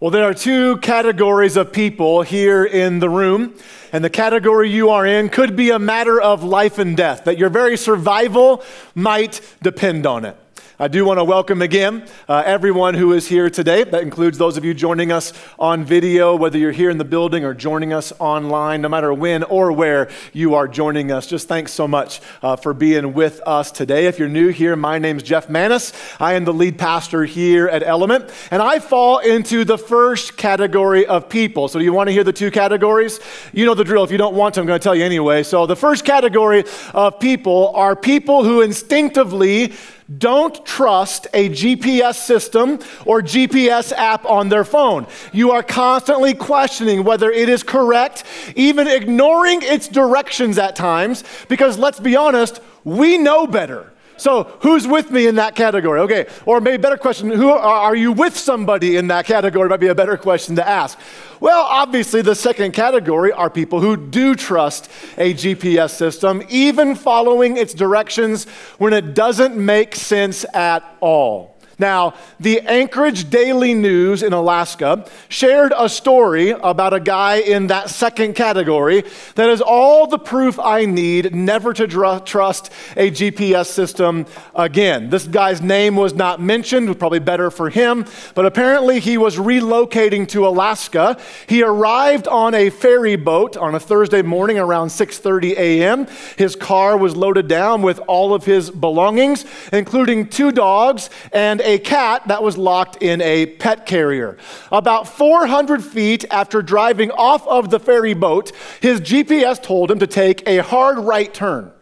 Well, 0.00 0.10
there 0.10 0.24
are 0.24 0.32
two 0.32 0.78
categories 0.78 1.58
of 1.58 1.74
people 1.74 2.22
here 2.22 2.64
in 2.64 3.00
the 3.00 3.10
room, 3.10 3.54
and 3.92 4.02
the 4.02 4.08
category 4.08 4.70
you 4.70 4.88
are 4.88 5.04
in 5.04 5.28
could 5.28 5.56
be 5.56 5.68
a 5.68 5.78
matter 5.78 6.18
of 6.18 6.42
life 6.42 6.78
and 6.78 6.96
death, 6.96 7.24
that 7.24 7.36
your 7.36 7.50
very 7.50 7.76
survival 7.76 8.64
might 8.94 9.42
depend 9.60 10.06
on 10.06 10.24
it. 10.24 10.38
I 10.80 10.88
do 10.88 11.04
want 11.04 11.18
to 11.18 11.24
welcome 11.24 11.60
again 11.60 12.06
uh, 12.26 12.42
everyone 12.46 12.94
who 12.94 13.12
is 13.12 13.28
here 13.28 13.50
today. 13.50 13.84
That 13.84 14.02
includes 14.02 14.38
those 14.38 14.56
of 14.56 14.64
you 14.64 14.72
joining 14.72 15.12
us 15.12 15.34
on 15.58 15.84
video, 15.84 16.34
whether 16.34 16.56
you're 16.56 16.72
here 16.72 16.88
in 16.88 16.96
the 16.96 17.04
building 17.04 17.44
or 17.44 17.52
joining 17.52 17.92
us 17.92 18.14
online, 18.18 18.80
no 18.80 18.88
matter 18.88 19.12
when 19.12 19.42
or 19.42 19.72
where 19.72 20.08
you 20.32 20.54
are 20.54 20.66
joining 20.66 21.12
us. 21.12 21.26
Just 21.26 21.48
thanks 21.48 21.72
so 21.72 21.86
much 21.86 22.22
uh, 22.42 22.56
for 22.56 22.72
being 22.72 23.12
with 23.12 23.42
us 23.46 23.70
today. 23.70 24.06
If 24.06 24.18
you're 24.18 24.30
new 24.30 24.48
here, 24.48 24.74
my 24.74 24.98
name's 24.98 25.22
Jeff 25.22 25.50
Manis. 25.50 25.92
I 26.18 26.32
am 26.32 26.46
the 26.46 26.54
lead 26.54 26.78
pastor 26.78 27.26
here 27.26 27.68
at 27.68 27.82
Element, 27.82 28.30
and 28.50 28.62
I 28.62 28.78
fall 28.78 29.18
into 29.18 29.66
the 29.66 29.76
first 29.76 30.38
category 30.38 31.04
of 31.04 31.28
people. 31.28 31.68
So, 31.68 31.78
do 31.78 31.84
you 31.84 31.92
want 31.92 32.08
to 32.08 32.12
hear 32.12 32.24
the 32.24 32.32
two 32.32 32.50
categories? 32.50 33.20
You 33.52 33.66
know 33.66 33.74
the 33.74 33.84
drill. 33.84 34.04
If 34.04 34.10
you 34.10 34.16
don't 34.16 34.34
want 34.34 34.54
to, 34.54 34.62
I'm 34.62 34.66
going 34.66 34.80
to 34.80 34.82
tell 34.82 34.94
you 34.94 35.04
anyway. 35.04 35.42
So, 35.42 35.66
the 35.66 35.76
first 35.76 36.06
category 36.06 36.64
of 36.94 37.20
people 37.20 37.68
are 37.74 37.94
people 37.94 38.44
who 38.44 38.62
instinctively 38.62 39.74
don't 40.18 40.64
trust 40.66 41.28
a 41.32 41.48
GPS 41.50 42.14
system 42.14 42.78
or 43.06 43.22
GPS 43.22 43.92
app 43.92 44.24
on 44.24 44.48
their 44.48 44.64
phone. 44.64 45.06
You 45.32 45.52
are 45.52 45.62
constantly 45.62 46.34
questioning 46.34 47.04
whether 47.04 47.30
it 47.30 47.48
is 47.48 47.62
correct, 47.62 48.24
even 48.56 48.88
ignoring 48.88 49.60
its 49.62 49.86
directions 49.88 50.58
at 50.58 50.74
times, 50.74 51.22
because 51.48 51.78
let's 51.78 52.00
be 52.00 52.16
honest, 52.16 52.60
we 52.84 53.18
know 53.18 53.46
better. 53.46 53.92
So, 54.20 54.44
who's 54.60 54.86
with 54.86 55.10
me 55.10 55.26
in 55.26 55.36
that 55.36 55.54
category? 55.54 56.00
Okay, 56.00 56.26
or 56.44 56.60
maybe 56.60 56.76
better 56.76 56.98
question, 56.98 57.30
who 57.30 57.48
are 57.48 57.96
you 57.96 58.12
with 58.12 58.36
somebody 58.36 58.96
in 58.96 59.06
that 59.06 59.24
category? 59.24 59.66
Might 59.70 59.80
be 59.80 59.86
a 59.86 59.94
better 59.94 60.18
question 60.18 60.56
to 60.56 60.68
ask. 60.68 60.98
Well, 61.40 61.64
obviously, 61.64 62.20
the 62.20 62.34
second 62.34 62.72
category 62.72 63.32
are 63.32 63.48
people 63.48 63.80
who 63.80 63.96
do 63.96 64.34
trust 64.34 64.90
a 65.16 65.32
GPS 65.32 65.92
system, 65.92 66.42
even 66.50 66.96
following 66.96 67.56
its 67.56 67.72
directions 67.72 68.44
when 68.76 68.92
it 68.92 69.14
doesn't 69.14 69.56
make 69.56 69.96
sense 69.96 70.44
at 70.52 70.84
all. 71.00 71.49
Now, 71.80 72.12
the 72.38 72.60
Anchorage 72.60 73.30
Daily 73.30 73.72
News 73.72 74.22
in 74.22 74.34
Alaska 74.34 75.06
shared 75.30 75.72
a 75.74 75.88
story 75.88 76.50
about 76.50 76.92
a 76.92 77.00
guy 77.00 77.36
in 77.36 77.68
that 77.68 77.88
second 77.88 78.34
category 78.34 79.02
that 79.34 79.48
is 79.48 79.62
all 79.62 80.06
the 80.06 80.18
proof 80.18 80.58
I 80.58 80.84
need 80.84 81.34
never 81.34 81.72
to 81.72 81.86
dr- 81.86 82.26
trust 82.26 82.70
a 82.98 83.10
GPS 83.10 83.66
system 83.66 84.26
again. 84.54 85.08
This 85.08 85.26
guy's 85.26 85.62
name 85.62 85.96
was 85.96 86.12
not 86.12 86.38
mentioned, 86.38 86.98
probably 86.98 87.18
better 87.18 87.50
for 87.50 87.70
him, 87.70 88.04
but 88.34 88.44
apparently 88.44 89.00
he 89.00 89.16
was 89.16 89.36
relocating 89.36 90.28
to 90.28 90.46
Alaska. 90.46 91.16
He 91.46 91.62
arrived 91.62 92.28
on 92.28 92.54
a 92.54 92.68
ferry 92.68 93.16
boat 93.16 93.56
on 93.56 93.74
a 93.74 93.80
Thursday 93.80 94.20
morning 94.20 94.58
around 94.58 94.88
6:30 94.88 95.56
a.m. 95.56 96.06
His 96.36 96.54
car 96.56 96.98
was 96.98 97.16
loaded 97.16 97.48
down 97.48 97.80
with 97.80 98.00
all 98.06 98.34
of 98.34 98.44
his 98.44 98.70
belongings, 98.70 99.46
including 99.72 100.28
two 100.28 100.52
dogs 100.52 101.08
and 101.32 101.62
a 101.62 101.69
cat 101.78 102.28
that 102.28 102.42
was 102.42 102.58
locked 102.58 103.02
in 103.02 103.20
a 103.20 103.46
pet 103.46 103.86
carrier. 103.86 104.36
About 104.72 105.08
400 105.08 105.84
feet 105.84 106.24
after 106.30 106.62
driving 106.62 107.10
off 107.12 107.46
of 107.46 107.70
the 107.70 107.80
ferry 107.80 108.14
boat, 108.14 108.52
his 108.80 109.00
GPS 109.00 109.62
told 109.62 109.90
him 109.90 109.98
to 109.98 110.06
take 110.06 110.46
a 110.46 110.58
hard 110.58 110.98
right 110.98 111.32
turn. 111.32 111.72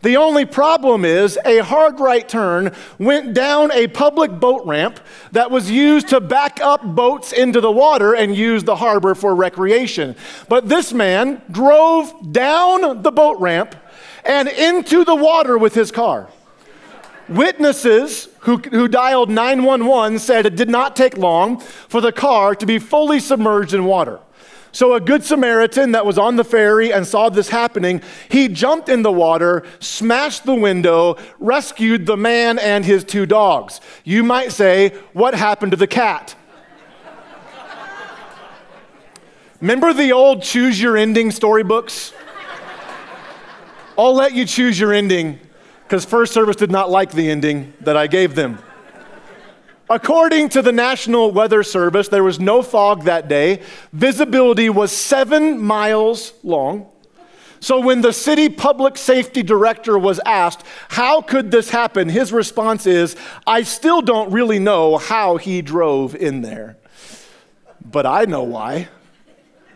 The 0.00 0.16
only 0.16 0.44
problem 0.44 1.04
is 1.04 1.38
a 1.44 1.58
hard 1.58 1.98
right 1.98 2.28
turn 2.28 2.72
went 2.98 3.34
down 3.34 3.72
a 3.72 3.88
public 3.88 4.38
boat 4.38 4.64
ramp 4.64 5.00
that 5.32 5.50
was 5.50 5.70
used 5.70 6.08
to 6.08 6.20
back 6.20 6.60
up 6.60 6.84
boats 6.84 7.32
into 7.32 7.60
the 7.60 7.72
water 7.72 8.14
and 8.14 8.36
use 8.36 8.62
the 8.62 8.76
harbor 8.76 9.16
for 9.16 9.34
recreation. 9.34 10.14
But 10.48 10.68
this 10.68 10.92
man 10.92 11.42
drove 11.50 12.32
down 12.32 13.02
the 13.02 13.10
boat 13.10 13.40
ramp 13.40 13.74
and 14.24 14.46
into 14.46 15.04
the 15.04 15.16
water 15.16 15.58
with 15.58 15.74
his 15.74 15.90
car. 15.90 16.28
Witnesses 17.28 18.28
who, 18.40 18.56
who 18.56 18.88
dialed 18.88 19.28
911 19.28 20.18
said 20.18 20.46
it 20.46 20.56
did 20.56 20.70
not 20.70 20.96
take 20.96 21.18
long 21.18 21.60
for 21.60 22.00
the 22.00 22.12
car 22.12 22.54
to 22.54 22.64
be 22.64 22.78
fully 22.78 23.20
submerged 23.20 23.74
in 23.74 23.84
water. 23.84 24.20
So, 24.70 24.94
a 24.94 25.00
good 25.00 25.24
Samaritan 25.24 25.92
that 25.92 26.04
was 26.04 26.18
on 26.18 26.36
the 26.36 26.44
ferry 26.44 26.92
and 26.92 27.06
saw 27.06 27.30
this 27.30 27.48
happening, 27.48 28.02
he 28.30 28.48
jumped 28.48 28.88
in 28.88 29.02
the 29.02 29.10
water, 29.10 29.64
smashed 29.80 30.44
the 30.44 30.54
window, 30.54 31.16
rescued 31.38 32.06
the 32.06 32.16
man 32.16 32.58
and 32.58 32.84
his 32.84 33.02
two 33.02 33.24
dogs. 33.24 33.80
You 34.04 34.22
might 34.22 34.52
say, 34.52 34.90
What 35.14 35.34
happened 35.34 35.72
to 35.72 35.76
the 35.76 35.86
cat? 35.86 36.34
Remember 39.60 39.92
the 39.92 40.12
old 40.12 40.42
choose 40.42 40.80
your 40.80 40.96
ending 40.96 41.30
storybooks? 41.30 42.12
I'll 43.98 44.14
let 44.14 44.32
you 44.34 44.44
choose 44.44 44.78
your 44.78 44.92
ending 44.92 45.40
because 45.88 46.04
First 46.04 46.34
Service 46.34 46.56
did 46.56 46.70
not 46.70 46.90
like 46.90 47.12
the 47.12 47.30
ending 47.30 47.72
that 47.80 47.96
I 47.96 48.08
gave 48.08 48.34
them. 48.34 48.58
According 49.88 50.50
to 50.50 50.60
the 50.60 50.70
National 50.70 51.32
Weather 51.32 51.62
Service, 51.62 52.08
there 52.08 52.22
was 52.22 52.38
no 52.38 52.60
fog 52.60 53.04
that 53.04 53.26
day. 53.26 53.62
Visibility 53.94 54.68
was 54.68 54.92
seven 54.92 55.58
miles 55.58 56.34
long. 56.42 56.90
So, 57.60 57.80
when 57.80 58.02
the 58.02 58.12
city 58.12 58.50
public 58.50 58.98
safety 58.98 59.42
director 59.42 59.98
was 59.98 60.20
asked, 60.26 60.62
How 60.90 61.22
could 61.22 61.50
this 61.50 61.70
happen? 61.70 62.10
his 62.10 62.34
response 62.34 62.86
is, 62.86 63.16
I 63.46 63.62
still 63.62 64.02
don't 64.02 64.30
really 64.30 64.58
know 64.58 64.98
how 64.98 65.38
he 65.38 65.62
drove 65.62 66.14
in 66.14 66.42
there. 66.42 66.76
But 67.82 68.04
I 68.04 68.26
know 68.26 68.42
why. 68.42 68.88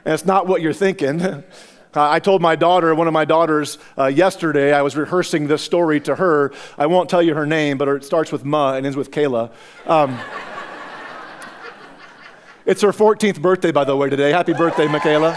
And 0.05 0.13
it's 0.13 0.27
not 0.27 0.47
what 0.47 0.61
you're 0.61 0.75
thinking. 0.75 1.43
Uh, 1.95 2.09
I 2.09 2.21
told 2.21 2.41
my 2.41 2.57
daughter, 2.57 2.95
one 2.95 3.07
of 3.07 3.13
my 3.13 3.27
daughters, 3.27 3.77
uh, 3.99 4.07
yesterday, 4.07 4.73
I 4.73 4.81
was 4.81 4.97
rehearsing 4.97 5.47
this 5.47 5.61
story 5.61 6.01
to 6.01 6.15
her. 6.15 6.51
I 6.79 6.87
won't 6.87 7.11
tell 7.11 7.21
you 7.21 7.35
her 7.35 7.45
name, 7.45 7.77
but 7.77 7.87
it 7.87 8.03
starts 8.03 8.33
with 8.33 8.47
Ma 8.47 8.77
and 8.77 8.87
ends 8.87 8.97
with 8.97 9.11
Kayla. 9.11 9.51
Um, 9.87 10.19
it's 12.67 12.81
her 12.81 12.93
14th 12.93 13.43
birthday, 13.43 13.73
by 13.73 13.85
the 13.85 13.95
way, 13.95 14.09
today. 14.09 14.31
Happy 14.31 14.55
birthday, 14.55 14.87
Michaela. 14.87 15.33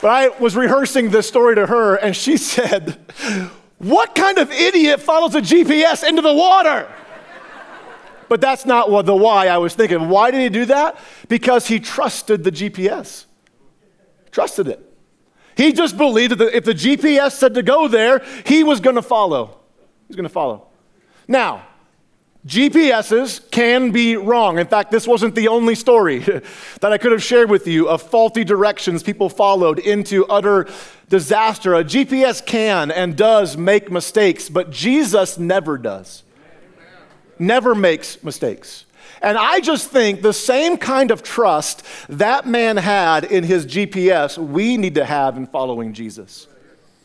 But 0.00 0.10
I 0.10 0.28
was 0.40 0.56
rehearsing 0.56 1.10
this 1.10 1.28
story 1.28 1.54
to 1.56 1.66
her, 1.66 1.96
and 1.96 2.16
she 2.16 2.36
said, 2.38 2.98
What 3.76 4.14
kind 4.14 4.38
of 4.38 4.50
idiot 4.50 5.02
follows 5.02 5.34
a 5.34 5.42
GPS 5.42 6.02
into 6.02 6.22
the 6.22 6.32
water? 6.32 6.88
But 8.28 8.40
that's 8.40 8.64
not 8.64 8.90
what 8.90 9.06
the 9.06 9.14
why 9.14 9.48
I 9.48 9.58
was 9.58 9.74
thinking. 9.74 10.08
Why 10.08 10.30
did 10.30 10.40
he 10.40 10.48
do 10.48 10.64
that? 10.66 10.98
Because 11.28 11.66
he 11.66 11.80
trusted 11.80 12.44
the 12.44 12.52
GPS. 12.52 13.26
Trusted 14.30 14.68
it. 14.68 14.88
He 15.56 15.72
just 15.72 15.96
believed 15.96 16.38
that 16.38 16.56
if 16.56 16.64
the 16.64 16.72
GPS 16.72 17.32
said 17.32 17.54
to 17.54 17.62
go 17.62 17.88
there, 17.88 18.24
he 18.46 18.64
was 18.64 18.80
going 18.80 18.96
to 18.96 19.02
follow. 19.02 19.58
He's 20.08 20.16
going 20.16 20.24
to 20.24 20.32
follow. 20.32 20.68
Now, 21.28 21.66
GPSs 22.46 23.50
can 23.50 23.92
be 23.92 24.16
wrong. 24.16 24.58
In 24.58 24.66
fact, 24.66 24.90
this 24.90 25.06
wasn't 25.06 25.34
the 25.34 25.48
only 25.48 25.74
story 25.74 26.18
that 26.80 26.92
I 26.92 26.98
could 26.98 27.12
have 27.12 27.22
shared 27.22 27.50
with 27.50 27.66
you 27.66 27.88
of 27.88 28.02
faulty 28.02 28.42
directions 28.42 29.02
people 29.02 29.28
followed 29.28 29.78
into 29.78 30.26
utter 30.26 30.68
disaster. 31.08 31.74
A 31.74 31.84
GPS 31.84 32.44
can 32.44 32.90
and 32.90 33.16
does 33.16 33.56
make 33.56 33.92
mistakes, 33.92 34.48
but 34.48 34.70
Jesus 34.70 35.38
never 35.38 35.78
does 35.78 36.24
never 37.42 37.74
makes 37.74 38.22
mistakes. 38.22 38.86
And 39.20 39.38
I 39.38 39.60
just 39.60 39.90
think 39.90 40.22
the 40.22 40.32
same 40.32 40.76
kind 40.76 41.10
of 41.10 41.22
trust 41.22 41.84
that 42.08 42.46
man 42.46 42.76
had 42.76 43.24
in 43.24 43.44
his 43.44 43.66
GPS, 43.66 44.36
we 44.38 44.76
need 44.76 44.96
to 44.96 45.04
have 45.04 45.36
in 45.36 45.46
following 45.46 45.92
Jesus. 45.92 46.48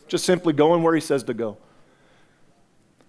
Just 0.08 0.24
simply 0.24 0.52
going 0.52 0.82
where 0.82 0.94
he 0.94 1.00
says 1.00 1.22
to 1.24 1.34
go. 1.34 1.58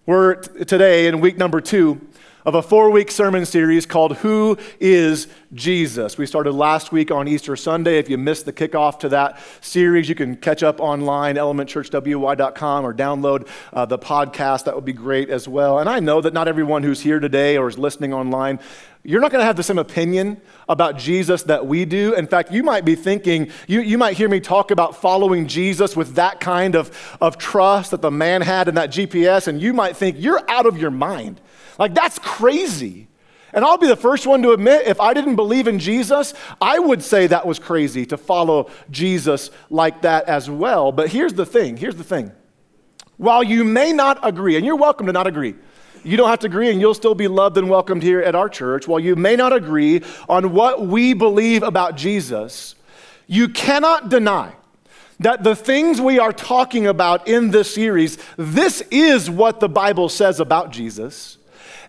We're 0.05 0.35
t- 0.35 0.65
today 0.65 1.07
in 1.07 1.21
week 1.21 1.37
number 1.37 1.61
two 1.61 2.01
of 2.45 2.55
a 2.55 2.61
four 2.61 2.89
week 2.89 3.11
sermon 3.11 3.45
series 3.45 3.85
called 3.85 4.17
Who 4.17 4.57
is 4.79 5.27
Jesus? 5.53 6.17
We 6.17 6.25
started 6.25 6.53
last 6.53 6.91
week 6.91 7.11
on 7.11 7.27
Easter 7.27 7.55
Sunday. 7.55 7.97
If 7.97 8.09
you 8.09 8.17
missed 8.17 8.45
the 8.45 8.53
kickoff 8.53 8.99
to 8.99 9.09
that 9.09 9.39
series, 9.61 10.07
you 10.07 10.15
can 10.15 10.35
catch 10.35 10.63
up 10.63 10.79
online, 10.79 11.35
elementchurchwy.com, 11.35 12.85
or 12.85 12.93
download 12.93 13.47
uh, 13.73 13.85
the 13.85 13.99
podcast. 13.99 14.65
That 14.65 14.75
would 14.75 14.85
be 14.85 14.93
great 14.93 15.29
as 15.29 15.47
well. 15.47 15.79
And 15.79 15.89
I 15.89 15.99
know 15.99 16.21
that 16.21 16.33
not 16.33 16.47
everyone 16.47 16.83
who's 16.83 17.01
here 17.01 17.19
today 17.19 17.57
or 17.57 17.67
is 17.67 17.77
listening 17.77 18.13
online 18.13 18.59
you're 19.03 19.21
not 19.21 19.31
going 19.31 19.39
to 19.39 19.45
have 19.45 19.55
the 19.55 19.63
same 19.63 19.79
opinion 19.79 20.41
about 20.67 20.97
Jesus 20.97 21.43
that 21.43 21.65
we 21.65 21.85
do. 21.85 22.13
In 22.15 22.27
fact, 22.27 22.51
you 22.51 22.63
might 22.63 22.83
be 22.83 22.95
thinking, 22.95 23.49
you, 23.65 23.79
you 23.79 23.97
might 23.97 24.17
hear 24.17 24.27
me 24.27 24.41
talk 24.41 24.71
about 24.71 24.97
following 24.97 25.47
Jesus 25.47 25.95
with 25.95 26.15
that 26.15 26.41
kind 26.41 26.75
of, 26.75 27.17
of 27.21 27.37
trust 27.37 27.91
that 27.91 28.01
the 28.01 28.11
man 28.11 28.41
had 28.41 28.67
in 28.67 28.75
that 28.75 28.89
GPS, 28.89 29.47
and 29.47 29.61
you 29.61 29.73
might 29.73 29.95
think, 29.95 30.17
you're 30.19 30.43
out 30.49 30.65
of 30.65 30.77
your 30.77 30.91
mind. 30.91 31.39
Like, 31.79 31.95
that's 31.95 32.19
crazy. 32.19 33.07
And 33.51 33.65
I'll 33.65 33.79
be 33.79 33.87
the 33.87 33.95
first 33.95 34.27
one 34.27 34.43
to 34.43 34.51
admit, 34.51 34.85
if 34.85 35.01
I 35.01 35.15
didn't 35.15 35.35
believe 35.35 35.67
in 35.67 35.79
Jesus, 35.79 36.35
I 36.61 36.77
would 36.77 37.01
say 37.01 37.25
that 37.25 37.47
was 37.47 37.57
crazy 37.57 38.05
to 38.05 38.17
follow 38.17 38.69
Jesus 38.91 39.49
like 39.71 40.03
that 40.03 40.25
as 40.25 40.47
well. 40.47 40.91
But 40.91 41.09
here's 41.09 41.33
the 41.33 41.47
thing 41.47 41.77
here's 41.77 41.95
the 41.95 42.03
thing. 42.03 42.31
While 43.17 43.43
you 43.43 43.63
may 43.63 43.91
not 43.91 44.19
agree, 44.21 44.55
and 44.55 44.65
you're 44.65 44.75
welcome 44.75 45.07
to 45.07 45.11
not 45.11 45.25
agree, 45.25 45.55
You 46.03 46.17
don't 46.17 46.29
have 46.29 46.39
to 46.39 46.47
agree, 46.47 46.71
and 46.71 46.79
you'll 46.79 46.93
still 46.93 47.15
be 47.15 47.27
loved 47.27 47.57
and 47.57 47.69
welcomed 47.69 48.03
here 48.03 48.21
at 48.21 48.35
our 48.35 48.49
church. 48.49 48.87
While 48.87 48.99
you 48.99 49.15
may 49.15 49.35
not 49.35 49.53
agree 49.53 50.01
on 50.27 50.53
what 50.53 50.85
we 50.85 51.13
believe 51.13 51.63
about 51.63 51.95
Jesus, 51.95 52.75
you 53.27 53.49
cannot 53.49 54.09
deny 54.09 54.53
that 55.19 55.43
the 55.43 55.55
things 55.55 55.99
we 55.99 56.17
are 56.17 56.31
talking 56.31 56.87
about 56.87 57.27
in 57.27 57.51
this 57.51 57.73
series, 57.73 58.17
this 58.37 58.81
is 58.89 59.29
what 59.29 59.59
the 59.59 59.67
Bible 59.67 60.07
says 60.07 60.39
about 60.39 60.71
Jesus. 60.71 61.37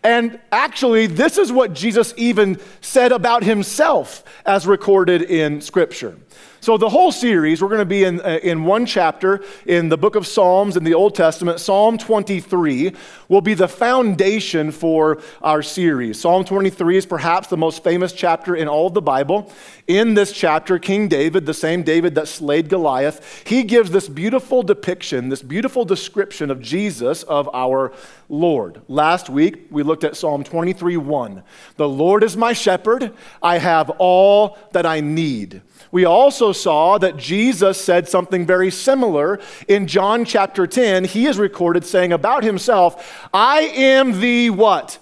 And 0.03 0.41
actually, 0.51 1.07
this 1.07 1.37
is 1.37 1.53
what 1.53 1.75
Jesus 1.75 2.15
even 2.17 2.59
said 2.81 3.13
about 3.13 3.45
himself 3.45 4.25
as 4.47 4.67
recorded 4.67 5.23
in 5.23 5.61
Scripture. 5.61 6.17
So, 6.63 6.77
the 6.77 6.91
whole 6.91 7.11
series, 7.11 7.63
we're 7.63 7.69
going 7.69 7.81
to 7.81 7.87
be 7.87 8.05
in, 8.05 8.21
uh, 8.21 8.39
in 8.43 8.65
one 8.65 8.85
chapter 8.85 9.43
in 9.65 9.89
the 9.89 9.97
book 9.97 10.15
of 10.15 10.27
Psalms 10.27 10.77
in 10.77 10.85
the 10.85 10.93
Old 10.93 11.15
Testament. 11.15 11.59
Psalm 11.59 11.97
23 11.97 12.93
will 13.29 13.41
be 13.41 13.55
the 13.55 13.69
foundation 13.69 14.71
for 14.71 15.23
our 15.41 15.63
series. 15.63 16.21
Psalm 16.21 16.45
23 16.45 16.99
is 16.99 17.07
perhaps 17.07 17.49
the 17.49 17.57
most 17.57 17.83
famous 17.83 18.13
chapter 18.13 18.55
in 18.55 18.69
all 18.69 18.89
of 18.89 18.95
the 18.95 19.01
Bible. 19.01 19.51
In 19.87 20.13
this 20.13 20.33
chapter, 20.33 20.79
King 20.79 21.09
David, 21.09 21.47
the 21.47 21.55
same 21.55 21.83
David 21.83 22.15
that 22.17 22.29
slayed 22.29 22.69
Goliath, 22.69 23.43
he 23.47 23.63
gives 23.63 23.91
this 23.91 24.07
beautiful 24.07 24.63
depiction, 24.63 25.31
this 25.31 25.43
beautiful 25.43 25.87
description 25.87 26.51
of 26.51 26.61
Jesus, 26.61 27.23
of 27.23 27.49
our 27.55 27.91
Lord. 28.31 28.81
Last 28.89 29.29
week, 29.29 29.67
we 29.71 29.83
looked 29.83 30.05
at 30.05 30.17
Psalm 30.17 30.45
23 30.45 30.97
1. 30.97 31.43
The 31.77 31.89
Lord 31.89 32.23
is 32.23 32.37
my 32.37 32.53
shepherd, 32.53 33.13
I 33.43 33.59
have 33.59 33.91
all 33.99 34.57
that 34.73 34.87
I 34.87 35.01
need. 35.01 35.61
We 35.93 36.05
also 36.05 36.53
saw 36.53 36.99
that 36.99 37.17
Jesus 37.17 37.81
said 37.81 38.09
something 38.09 38.47
very 38.47 38.71
similar 38.71 39.41
in 39.67 39.89
John 39.89 40.25
chapter 40.25 40.67
10. 40.67 41.05
He 41.05 41.27
is 41.27 41.37
recorded 41.37 41.85
saying 41.85 42.13
about 42.13 42.45
himself, 42.45 43.29
I 43.35 43.63
am 43.63 44.21
the 44.21 44.51
what? 44.51 44.99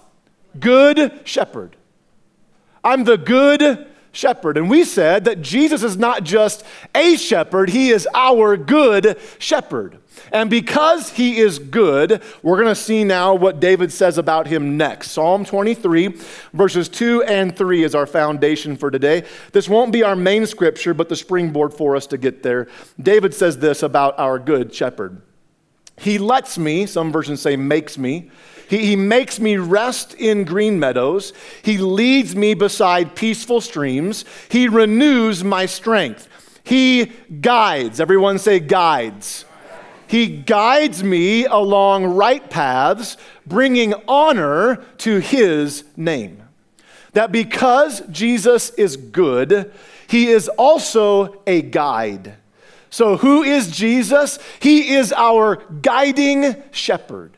Good 0.59 1.21
shepherd. 1.25 1.77
I'm 2.83 3.05
the 3.05 3.19
good 3.19 3.87
shepherd. 4.13 4.57
And 4.57 4.71
we 4.71 4.85
said 4.85 5.27
that 5.27 5.43
Jesus 5.43 5.83
is 5.83 5.99
not 5.99 6.25
just 6.25 6.65
a 6.95 7.17
shepherd, 7.17 7.69
he 7.71 7.91
is 7.91 8.09
our 8.15 8.57
good 8.57 9.19
shepherd. 9.39 9.99
And 10.33 10.51
because 10.51 11.11
he 11.11 11.39
is 11.39 11.59
good, 11.59 12.23
we're 12.43 12.57
going 12.57 12.69
to 12.69 12.75
see 12.75 13.05
now 13.05 13.35
what 13.35 13.61
David 13.61 13.93
says 13.93 14.19
about 14.19 14.47
him 14.47 14.77
next. 14.77 15.11
Psalm 15.11 15.45
23, 15.45 16.15
verses 16.53 16.89
2 16.89 17.23
and 17.25 17.57
3 17.57 17.85
is 17.85 17.95
our 17.95 18.07
foundation 18.07 18.77
for 18.77 18.91
today. 18.91 19.25
This 19.53 19.69
won't 19.69 19.93
be 19.93 20.03
our 20.03 20.17
main 20.17 20.47
scripture, 20.47 20.95
but 20.95 21.09
the 21.09 21.17
springboard 21.17 21.73
for 21.73 21.97
us 21.97 22.07
to 22.09 22.19
get 22.19 22.43
there. 22.43 22.69
David 23.01 23.35
says 23.35 23.59
this 23.59 23.83
about 23.83 24.19
our 24.19 24.39
good 24.39 24.75
shepherd 24.75 25.23
He 25.99 26.19
lets 26.19 26.59
me, 26.59 26.87
some 26.87 27.13
versions 27.13 27.41
say 27.41 27.57
makes 27.57 27.99
me. 27.99 28.31
He, 28.69 28.85
he 28.85 28.97
makes 28.97 29.41
me 29.41 29.57
rest 29.57 30.15
in 30.15 30.45
green 30.45 30.79
meadows. 30.79 31.33
He 31.63 31.79
leads 31.79 32.37
me 32.37 32.55
beside 32.55 33.17
peaceful 33.17 33.61
streams. 33.61 34.25
He 34.51 34.69
renews 34.69 35.43
my 35.43 35.65
strength. 35.67 36.29
He 36.65 37.07
guides. 37.41 37.99
Everyone 37.99 38.39
say 38.39 38.61
guides 38.61 39.47
he 40.09 40.27
guides 40.27 41.05
me 41.05 41.45
along 41.45 42.05
right 42.07 42.49
paths, 42.49 43.17
bringing 43.47 43.95
honor 44.09 44.77
to 44.99 45.19
his 45.19 45.85
name. 45.97 46.43
That 47.13 47.31
because 47.31 48.01
Jesus 48.11 48.71
is 48.71 48.97
good, 48.97 49.73
he 50.09 50.29
is 50.29 50.49
also 50.49 51.43
a 51.47 51.63
guide. 51.63 52.37
So, 52.91 53.19
who 53.19 53.43
is 53.43 53.71
Jesus? 53.71 54.39
He 54.61 54.95
is 54.95 55.13
our 55.13 55.57
guiding 55.83 56.63
shepherd. 56.71 57.37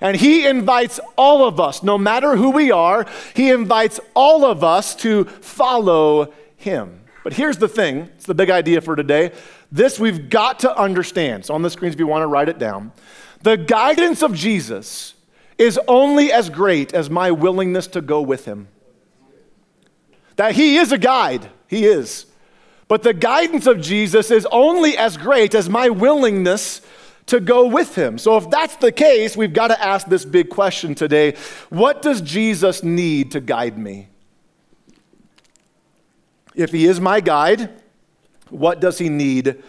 And 0.00 0.16
he 0.16 0.46
invites 0.46 1.00
all 1.16 1.46
of 1.46 1.58
us, 1.58 1.82
no 1.82 1.98
matter 1.98 2.36
who 2.36 2.50
we 2.50 2.70
are, 2.70 3.06
he 3.34 3.50
invites 3.50 3.98
all 4.14 4.44
of 4.44 4.62
us 4.62 4.94
to 4.96 5.24
follow 5.24 6.32
him. 6.56 7.00
But 7.24 7.32
here's 7.32 7.56
the 7.56 7.68
thing 7.68 8.10
it's 8.14 8.26
the 8.26 8.34
big 8.34 8.50
idea 8.50 8.80
for 8.80 8.94
today. 8.94 9.32
This 9.70 9.98
we've 9.98 10.30
got 10.30 10.60
to 10.60 10.76
understand. 10.76 11.44
So 11.44 11.54
on 11.54 11.62
the 11.62 11.70
screens, 11.70 11.94
if 11.94 12.00
you 12.00 12.06
want 12.06 12.22
to 12.22 12.28
write 12.28 12.48
it 12.48 12.58
down. 12.58 12.92
The 13.42 13.56
guidance 13.56 14.22
of 14.22 14.34
Jesus 14.34 15.14
is 15.58 15.78
only 15.88 16.32
as 16.32 16.50
great 16.50 16.92
as 16.94 17.10
my 17.10 17.30
willingness 17.30 17.86
to 17.88 18.00
go 18.00 18.20
with 18.20 18.44
him. 18.44 18.68
That 20.36 20.54
he 20.54 20.76
is 20.76 20.92
a 20.92 20.98
guide, 20.98 21.50
he 21.66 21.86
is. 21.86 22.26
But 22.88 23.02
the 23.02 23.14
guidance 23.14 23.66
of 23.66 23.80
Jesus 23.80 24.30
is 24.30 24.46
only 24.52 24.96
as 24.96 25.16
great 25.16 25.54
as 25.54 25.68
my 25.68 25.88
willingness 25.88 26.82
to 27.26 27.40
go 27.40 27.66
with 27.66 27.96
him. 27.96 28.18
So, 28.18 28.36
if 28.36 28.48
that's 28.50 28.76
the 28.76 28.92
case, 28.92 29.36
we've 29.36 29.52
got 29.52 29.68
to 29.68 29.82
ask 29.82 30.06
this 30.06 30.24
big 30.24 30.48
question 30.48 30.94
today 30.94 31.34
What 31.70 32.02
does 32.02 32.20
Jesus 32.20 32.82
need 32.82 33.32
to 33.32 33.40
guide 33.40 33.76
me? 33.76 34.08
If 36.54 36.70
he 36.70 36.86
is 36.86 37.00
my 37.00 37.20
guide, 37.20 37.70
what 38.50 38.80
does 38.80 38.98
he 38.98 39.08
need 39.08 39.62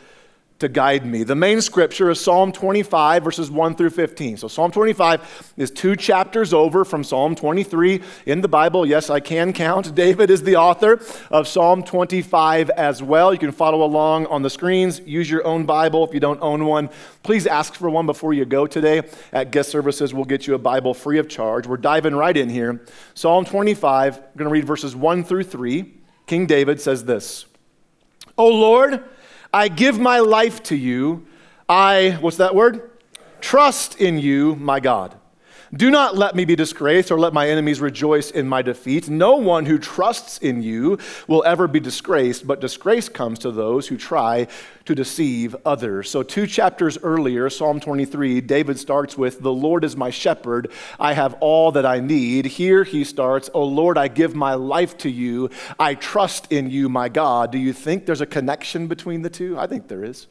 to 0.60 0.68
guide 0.68 1.06
me? 1.06 1.24
The 1.24 1.36
main 1.36 1.62
scripture 1.62 2.10
is 2.10 2.20
Psalm 2.20 2.52
25, 2.52 3.24
verses 3.24 3.52
1 3.52 3.76
through 3.76 3.92
15. 3.92 4.38
So, 4.38 4.48
Psalm 4.48 4.72
25 4.72 5.54
is 5.58 5.70
two 5.70 5.96
chapters 5.96 6.54
over 6.54 6.84
from 6.84 7.04
Psalm 7.04 7.36
23 7.36 8.02
in 8.26 8.42
the 8.42 8.48
Bible. 8.48 8.86
Yes, 8.86 9.10
I 9.10 9.20
can 9.20 9.54
count. 9.54 9.94
David 9.96 10.32
is 10.32 10.42
the 10.42 10.56
author 10.56 11.00
of 11.30 11.48
Psalm 11.48 11.84
25 11.84 12.72
as 12.72 13.04
well. 13.04 13.34
You 13.34 13.40
can 13.40 13.52
follow 13.52 13.84
along 13.84 14.26
on 14.28 14.42
the 14.42 14.50
screens. 14.50 15.00
Use 15.02 15.30
your 15.30 15.46
own 15.46 15.66
Bible. 15.66 16.04
If 16.08 16.14
you 16.14 16.20
don't 16.20 16.42
own 16.42 16.66
one, 16.66 16.90
please 17.22 17.46
ask 17.46 17.76
for 17.76 17.90
one 17.90 18.06
before 18.06 18.34
you 18.34 18.46
go 18.46 18.66
today. 18.66 19.04
At 19.32 19.52
guest 19.52 19.70
services, 19.70 20.14
we'll 20.14 20.26
get 20.26 20.48
you 20.48 20.56
a 20.56 20.60
Bible 20.60 20.94
free 20.94 21.20
of 21.20 21.30
charge. 21.30 21.68
We're 21.68 21.78
diving 21.78 22.16
right 22.16 22.36
in 22.36 22.50
here. 22.50 22.84
Psalm 23.14 23.46
25, 23.46 24.16
I'm 24.16 24.24
going 24.38 24.50
to 24.50 24.54
read 24.54 24.66
verses 24.66 24.96
1 24.96 25.24
through 25.24 25.44
3. 25.44 25.94
King 26.26 26.46
David 26.46 26.82
says 26.82 27.06
this. 27.06 27.46
O 28.38 28.48
Lord, 28.48 29.04
I 29.54 29.68
give 29.68 30.00
my 30.00 30.20
life 30.20 30.62
to 30.64 30.76
you. 30.76 31.26
I, 31.68 32.18
what's 32.22 32.38
that 32.38 32.54
word? 32.54 32.92
Trust 33.42 34.00
in 34.00 34.20
you, 34.20 34.56
my 34.56 34.80
God. 34.80 35.17
Do 35.76 35.92
not 35.92 36.16
let 36.16 36.34
me 36.34 36.46
be 36.46 36.56
disgraced 36.56 37.12
or 37.12 37.20
let 37.20 37.34
my 37.34 37.50
enemies 37.50 37.82
rejoice 37.82 38.32
in 38.32 38.48
my 38.48 38.62
defeat. 38.62 39.10
No 39.10 39.36
one 39.36 39.66
who 39.66 39.78
trusts 39.78 40.38
in 40.38 40.64
you 40.64 40.98
will 41.28 41.44
ever 41.44 41.68
be 41.68 41.82
disgraced, 41.82 42.48
but 42.48 42.62
disgrace 42.62 43.10
comes 43.10 43.40
to 43.40 43.52
those 43.52 43.88
who 43.88 43.98
try 43.98 44.48
to 44.86 44.96
deceive 44.96 45.58
others. 45.66 46.10
So, 46.10 46.24
two 46.24 46.48
chapters 46.48 46.98
earlier, 47.04 47.50
Psalm 47.50 47.82
23, 47.82 48.40
David 48.40 48.80
starts 48.80 49.18
with, 49.18 49.42
The 49.42 49.52
Lord 49.52 49.84
is 49.84 49.98
my 49.98 50.10
shepherd. 50.10 50.72
I 50.98 51.14
have 51.14 51.36
all 51.42 51.74
that 51.74 51.86
I 51.86 52.00
need. 52.00 52.46
Here 52.46 52.86
he 52.86 53.04
starts, 53.04 53.50
O 53.54 53.64
Lord, 53.66 53.98
I 53.98 54.08
give 54.08 54.36
my 54.36 54.54
life 54.54 54.98
to 55.00 55.10
you. 55.10 55.50
I 55.78 55.96
trust 55.96 56.50
in 56.50 56.70
you, 56.70 56.88
my 56.88 57.10
God. 57.10 57.52
Do 57.52 57.58
you 57.58 57.74
think 57.74 58.06
there's 58.06 58.22
a 58.22 58.26
connection 58.26 58.88
between 58.88 59.22
the 59.22 59.30
two? 59.30 59.60
I 59.60 59.68
think 59.68 59.90
there 59.90 60.06
is. 60.06 60.28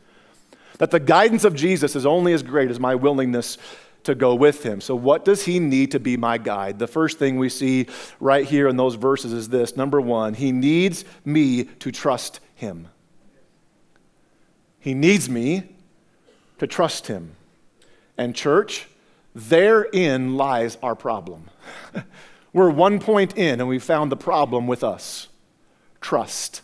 That 0.79 0.91
the 0.91 1.01
guidance 1.01 1.45
of 1.45 1.55
Jesus 1.55 1.97
is 1.97 2.05
only 2.05 2.33
as 2.33 2.43
great 2.43 2.71
as 2.71 2.79
my 2.79 2.95
willingness 2.95 3.57
to 4.07 4.15
go 4.15 4.35
with 4.35 4.65
him. 4.65 4.81
So, 4.81 4.97
what 4.97 5.25
does 5.25 5.45
he 5.45 5.61
need 5.61 5.93
to 5.93 6.01
be 6.01 6.17
my 6.17 6.39
guide? 6.39 6.79
The 6.79 6.87
first 6.87 7.19
thing 7.19 7.39
we 7.39 7.49
see 7.49 7.87
right 8.19 8.47
here 8.47 8.69
in 8.69 8.77
those 8.77 8.95
verses 8.95 9.33
is 9.33 9.49
this 9.49 9.77
number 9.77 10.01
one, 10.01 10.35
he 10.35 10.51
needs 10.51 11.05
me 11.25 11.65
to 11.65 11.93
trust 11.93 12.41
him. 12.55 12.89
He 14.79 14.95
needs 14.95 15.29
me 15.29 15.65
to 16.59 16.67
trust 16.67 17.09
him. 17.09 17.37
And, 18.17 18.35
church, 18.35 18.87
therein 19.35 20.37
lies 20.37 20.79
our 20.83 20.95
problem. 20.95 21.51
We're 22.53 22.71
one 22.71 23.01
point 23.01 23.37
in, 23.37 23.61
and 23.61 23.69
we 23.69 23.79
found 23.79 24.11
the 24.11 24.17
problem 24.17 24.67
with 24.67 24.83
us 24.83 25.29
trust. 26.01 26.63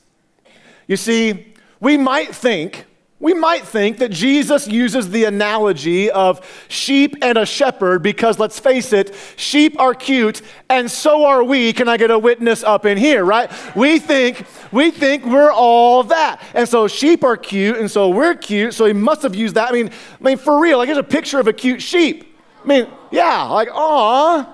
You 0.86 0.96
see, 0.96 1.54
we 1.80 1.96
might 1.96 2.34
think 2.34 2.86
we 3.22 3.34
might 3.34 3.64
think 3.64 3.98
that 3.98 4.10
Jesus 4.10 4.66
uses 4.66 5.08
the 5.10 5.24
analogy 5.24 6.10
of 6.10 6.44
sheep 6.66 7.14
and 7.22 7.38
a 7.38 7.46
shepherd 7.46 8.02
because, 8.02 8.40
let's 8.40 8.58
face 8.58 8.92
it, 8.92 9.14
sheep 9.36 9.78
are 9.78 9.94
cute 9.94 10.42
and 10.68 10.90
so 10.90 11.24
are 11.24 11.44
we. 11.44 11.72
Can 11.72 11.88
I 11.88 11.96
get 11.96 12.10
a 12.10 12.18
witness 12.18 12.64
up 12.64 12.84
in 12.84 12.98
here, 12.98 13.24
right? 13.24 13.48
We 13.76 14.00
think, 14.00 14.44
we 14.72 14.90
think 14.90 15.24
we're 15.24 15.52
all 15.52 16.02
that. 16.02 16.42
And 16.52 16.68
so 16.68 16.88
sheep 16.88 17.22
are 17.22 17.36
cute 17.36 17.78
and 17.78 17.88
so 17.88 18.08
we're 18.08 18.34
cute, 18.34 18.74
so 18.74 18.86
he 18.86 18.92
must 18.92 19.22
have 19.22 19.36
used 19.36 19.54
that. 19.54 19.68
I 19.68 19.72
mean, 19.72 19.90
I 20.20 20.24
mean, 20.24 20.36
for 20.36 20.58
real, 20.58 20.78
like 20.78 20.88
here's 20.88 20.98
a 20.98 21.04
picture 21.04 21.38
of 21.38 21.46
a 21.46 21.52
cute 21.52 21.80
sheep. 21.80 22.36
I 22.64 22.66
mean, 22.66 22.88
yeah, 23.12 23.44
like, 23.44 23.68
aw, 23.72 24.52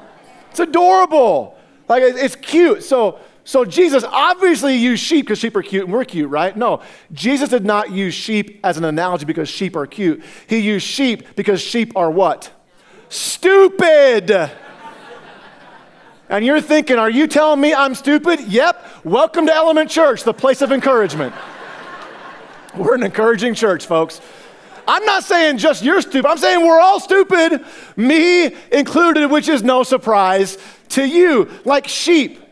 it's 0.50 0.60
adorable. 0.60 1.56
Like, 1.88 2.02
it's 2.02 2.36
cute. 2.36 2.84
So, 2.84 3.18
so 3.48 3.64
Jesus 3.64 4.04
obviously 4.04 4.76
used 4.76 5.02
sheep 5.02 5.24
because 5.24 5.38
sheep 5.38 5.56
are 5.56 5.62
cute 5.62 5.84
and 5.84 5.92
we're 5.94 6.04
cute, 6.04 6.28
right? 6.28 6.54
No, 6.54 6.82
Jesus 7.12 7.48
did 7.48 7.64
not 7.64 7.90
use 7.90 8.12
sheep 8.12 8.60
as 8.62 8.76
an 8.76 8.84
analogy 8.84 9.24
because 9.24 9.48
sheep 9.48 9.74
are 9.74 9.86
cute. 9.86 10.22
He 10.46 10.58
used 10.58 10.86
sheep 10.86 11.34
because 11.34 11.62
sheep 11.62 11.96
are 11.96 12.10
what? 12.10 12.52
Stupid. 13.08 14.50
And 16.28 16.44
you're 16.44 16.60
thinking, 16.60 16.98
are 16.98 17.08
you 17.08 17.26
telling 17.26 17.58
me 17.58 17.72
I'm 17.72 17.94
stupid? 17.94 18.40
Yep. 18.40 18.86
Welcome 19.04 19.46
to 19.46 19.54
Element 19.54 19.88
Church, 19.88 20.24
the 20.24 20.34
place 20.34 20.60
of 20.60 20.70
encouragement. 20.70 21.34
We're 22.76 22.96
an 22.96 23.02
encouraging 23.02 23.54
church, 23.54 23.86
folks. 23.86 24.20
I'm 24.86 25.06
not 25.06 25.24
saying 25.24 25.56
just 25.56 25.82
you're 25.82 26.02
stupid. 26.02 26.28
I'm 26.28 26.36
saying 26.36 26.66
we're 26.66 26.80
all 26.80 27.00
stupid, 27.00 27.64
me 27.96 28.54
included, 28.70 29.30
which 29.30 29.48
is 29.48 29.62
no 29.62 29.84
surprise 29.84 30.58
to 30.90 31.06
you. 31.06 31.48
Like 31.64 31.88
sheep, 31.88 32.42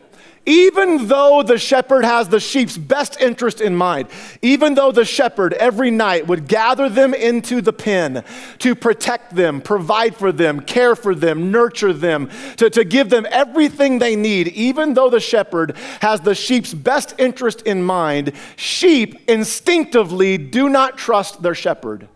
even 0.47 1.07
though 1.07 1.43
the 1.43 1.57
shepherd 1.57 2.05
has 2.05 2.29
the 2.29 2.39
sheep's 2.39 2.77
best 2.77 3.19
interest 3.19 3.59
in 3.59 3.75
mind, 3.75 4.07
even 4.41 4.75
though 4.75 4.93
the 4.93 5.03
shepherd 5.03 5.51
every 5.53 5.91
night 5.91 6.25
would 6.25 6.47
gather 6.47 6.87
them 6.87 7.13
into 7.13 7.61
the 7.61 7.73
pen 7.73 8.23
to 8.59 8.73
protect 8.73 9.35
them, 9.35 9.59
provide 9.59 10.15
for 10.15 10.31
them, 10.31 10.61
care 10.61 10.95
for 10.95 11.13
them, 11.13 11.51
nurture 11.51 11.91
them, 11.91 12.29
to, 12.55 12.69
to 12.69 12.85
give 12.85 13.09
them 13.09 13.27
everything 13.29 13.99
they 13.99 14.15
need, 14.15 14.47
even 14.47 14.93
though 14.93 15.09
the 15.09 15.19
shepherd 15.19 15.75
has 15.99 16.21
the 16.21 16.33
sheep's 16.33 16.73
best 16.73 17.13
interest 17.17 17.61
in 17.63 17.83
mind, 17.83 18.31
sheep 18.55 19.29
instinctively 19.29 20.37
do 20.37 20.69
not 20.69 20.97
trust 20.97 21.43
their 21.43 21.55
shepherd. 21.55 22.07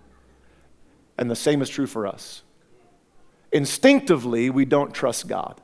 And 1.17 1.29
the 1.29 1.35
same 1.35 1.61
is 1.61 1.69
true 1.69 1.85
for 1.85 2.07
us. 2.07 2.43
Instinctively, 3.51 4.49
we 4.49 4.63
don't 4.63 4.93
trust 4.93 5.27
God 5.27 5.60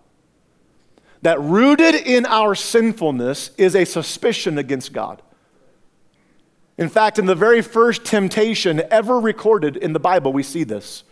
that 1.21 1.41
rooted 1.41 1.95
in 1.95 2.25
our 2.25 2.55
sinfulness 2.55 3.51
is 3.57 3.75
a 3.75 3.85
suspicion 3.85 4.57
against 4.57 4.93
God. 4.93 5.21
In 6.77 6.89
fact, 6.89 7.17
in 7.17 7.25
the 7.25 7.35
very 7.35 7.61
first 7.61 8.05
temptation 8.05 8.83
ever 8.91 9.19
recorded 9.19 9.77
in 9.77 9.93
the 9.93 9.99
Bible, 9.99 10.31
we 10.31 10.43
see 10.43 10.63
this. 10.63 11.03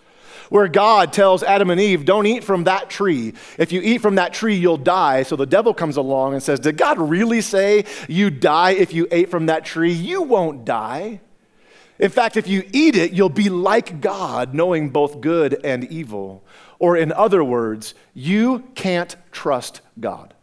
Where 0.49 0.67
God 0.67 1.11
tells 1.11 1.41
Adam 1.41 1.71
and 1.71 1.81
Eve, 1.81 2.05
Don't 2.05 2.27
eat 2.27 2.43
from 2.43 2.65
that 2.65 2.87
tree. 2.87 3.33
If 3.57 3.71
you 3.71 3.81
eat 3.81 4.01
from 4.01 4.15
that 4.15 4.31
tree, 4.31 4.55
you'll 4.55 4.77
die. 4.77 5.23
So 5.23 5.35
the 5.35 5.47
devil 5.47 5.73
comes 5.73 5.97
along 5.97 6.33
and 6.33 6.43
says, 6.43 6.59
Did 6.59 6.77
God 6.77 6.99
really 6.99 7.41
say 7.41 7.85
you 8.07 8.29
die 8.29 8.71
if 8.71 8.93
you 8.93 9.07
ate 9.09 9.31
from 9.31 9.47
that 9.47 9.65
tree? 9.65 9.91
You 9.91 10.21
won't 10.21 10.63
die. 10.63 11.21
In 11.97 12.11
fact, 12.11 12.37
if 12.37 12.47
you 12.47 12.63
eat 12.73 12.95
it, 12.95 13.13
you'll 13.13 13.29
be 13.29 13.49
like 13.49 14.01
God, 14.01 14.53
knowing 14.53 14.89
both 14.89 15.21
good 15.21 15.59
and 15.63 15.85
evil. 15.85 16.43
Or, 16.79 16.97
in 16.97 17.11
other 17.11 17.43
words, 17.43 17.93
you 18.13 18.59
can't 18.75 19.15
trust 19.31 19.81
God. 19.99 20.33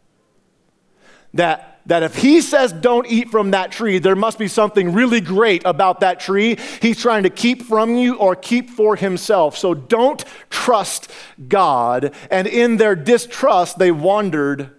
That, 1.35 1.81
that 1.87 2.03
if 2.03 2.17
He 2.17 2.41
says 2.41 2.73
don't 2.73 3.07
eat 3.07 3.31
from 3.31 3.53
that 3.53 3.73
tree, 3.73 3.99
there 3.99 4.17
must 4.17 4.39
be 4.39 4.49
something 4.49 4.93
really 4.93 5.21
great 5.21 5.63
about 5.65 6.01
that 6.01 6.21
tree 6.21 6.59
He's 6.81 7.01
trying 7.01 7.23
to 7.23 7.31
keep 7.31 7.63
from 7.63 7.97
you 7.97 8.17
or 8.17 8.37
keep 8.37 8.71
for 8.71 8.97
Himself. 8.97 9.57
So 9.57 9.75
don't 9.75 10.25
trust 10.51 11.11
God. 11.49 12.15
And 12.31 12.47
in 12.47 12.77
their 12.77 12.95
distrust, 12.95 13.79
they 13.79 13.91
wandered 13.91 14.71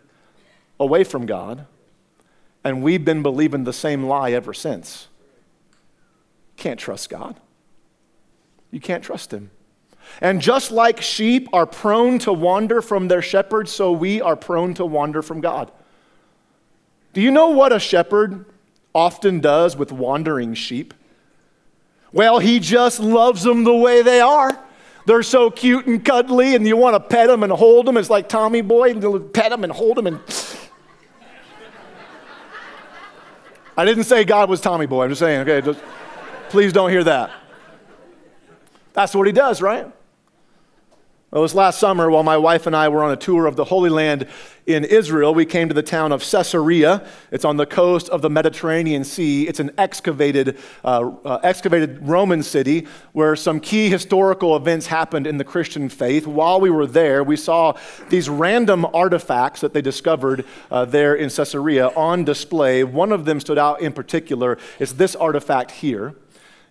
away 0.79 1.03
from 1.03 1.25
God. 1.25 1.65
And 2.63 2.81
we've 2.81 3.03
been 3.03 3.24
believing 3.24 3.63
the 3.63 3.74
same 3.74 4.05
lie 4.05 4.31
ever 4.31 4.53
since. 4.53 5.07
Can't 6.55 6.79
trust 6.79 7.10
God. 7.10 7.39
You 8.72 8.79
can't 8.79 9.03
trust 9.03 9.33
Him. 9.33 9.51
And 10.22 10.41
just 10.41 10.72
like 10.72 11.01
sheep 11.01 11.50
are 11.53 11.65
prone 11.65 12.19
to 12.19 12.33
wander 12.33 12.81
from 12.81 13.07
their 13.07 13.22
shepherd, 13.22 13.67
so 13.67 13.91
we 13.91 14.22
are 14.22 14.36
prone 14.36 14.74
to 14.75 14.86
wander 14.86 15.22
from 15.22 15.41
God. 15.41 15.72
Do 17.13 17.22
you 17.22 17.31
know 17.31 17.50
what 17.50 17.74
a 17.74 17.79
shepherd 17.79 18.45
often 18.93 19.39
does 19.39 19.75
with 19.75 19.91
wandering 19.91 20.53
sheep? 20.53 20.93
Well, 22.12 22.39
he 22.39 22.60
just 22.60 23.00
loves 23.00 23.43
them 23.43 23.63
the 23.63 23.75
way 23.75 24.01
they 24.01 24.22
are. 24.22 24.57
They're 25.05 25.24
so 25.24 25.51
cute 25.51 25.86
and 25.86 26.03
cuddly, 26.03 26.55
and 26.55 26.65
you 26.65 26.77
want 26.77 26.95
to 26.95 27.00
pet 27.00 27.27
them 27.27 27.43
and 27.43 27.51
hold 27.51 27.86
them. 27.86 27.98
It's 27.98 28.10
like 28.10 28.29
Tommy 28.29 28.62
Boy, 28.62 28.91
and 28.91 29.03
you 29.03 29.19
pet 29.19 29.50
them 29.50 29.63
and 29.63 29.74
hold 29.74 29.98
them. 29.98 30.07
And 30.07 30.19
I 33.77 33.83
didn't 33.83 34.05
say 34.05 34.24
God 34.24 34.50
was 34.50 34.62
Tommy 34.62 34.86
Boy. 34.86 35.03
I'm 35.03 35.10
just 35.10 35.19
saying, 35.19 35.41
okay, 35.41 35.60
just, 35.62 35.83
please 36.50 36.72
don't 36.72 36.89
hear 36.89 37.03
that. 37.03 37.31
That's 38.93 39.15
what 39.15 39.27
he 39.27 39.33
does, 39.33 39.62
right? 39.62 39.91
Well, 41.33 41.41
it 41.41 41.45
was 41.45 41.55
last 41.55 41.79
summer 41.79 42.12
while 42.12 42.21
my 42.21 42.38
wife 42.38 42.67
and 42.67 42.75
I 42.75 42.89
were 42.89 43.03
on 43.03 43.12
a 43.12 43.15
tour 43.15 43.47
of 43.47 43.55
the 43.55 43.63
Holy 43.63 43.89
Land 43.89 44.27
in 44.67 44.85
Israel. 44.85 45.33
We 45.33 45.47
came 45.47 45.67
to 45.67 45.73
the 45.73 45.81
town 45.81 46.12
of 46.12 46.21
Caesarea. 46.21 47.07
It's 47.31 47.43
on 47.43 47.57
the 47.57 47.65
coast 47.65 48.07
of 48.09 48.21
the 48.21 48.29
Mediterranean 48.29 49.03
Sea. 49.03 49.47
It's 49.47 49.59
an 49.59 49.71
excavated, 49.79 50.59
uh, 50.85 51.09
uh, 51.25 51.39
excavated 51.41 52.07
Roman 52.07 52.43
city 52.43 52.85
where 53.13 53.35
some 53.35 53.59
key 53.59 53.89
historical 53.89 54.55
events 54.55 54.85
happened 54.85 55.25
in 55.25 55.38
the 55.38 55.43
Christian 55.43 55.89
faith. 55.89 56.27
While 56.27 56.62
we 56.62 56.69
were 56.69 56.85
there, 56.85 57.23
we 57.23 57.35
saw 57.35 57.79
these 58.09 58.29
random 58.29 58.85
artifacts 58.93 59.62
that 59.62 59.73
they 59.73 59.81
discovered 59.81 60.45
uh, 60.69 60.85
there 60.85 61.15
in 61.15 61.31
Caesarea 61.31 61.88
on 61.95 62.25
display. 62.25 62.83
One 62.83 63.12
of 63.12 63.25
them 63.25 63.39
stood 63.39 63.57
out 63.57 63.81
in 63.81 63.91
particular. 63.91 64.59
It's 64.77 64.91
this 64.91 65.15
artifact 65.15 65.71
here. 65.71 66.13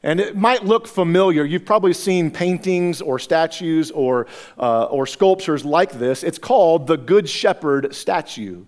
And 0.03 0.19
it 0.19 0.37
might 0.37 0.65
look 0.65 0.89
familiar. 0.89 1.45
You've 1.45 1.65
probably 1.65 1.93
seen 1.93 2.31
paintings 2.31 3.01
or 3.01 3.19
statues 3.19 3.91
or, 3.93 4.27
uh, 4.59 4.85
or 4.85 5.07
sculptures 5.07 5.65
like 5.65 5.93
this. 5.93 6.23
It's 6.25 6.39
called 6.39 6.89
the 6.89 6.97
Good 6.97 7.29
Shepherd 7.29 7.95
statue. 7.95 8.65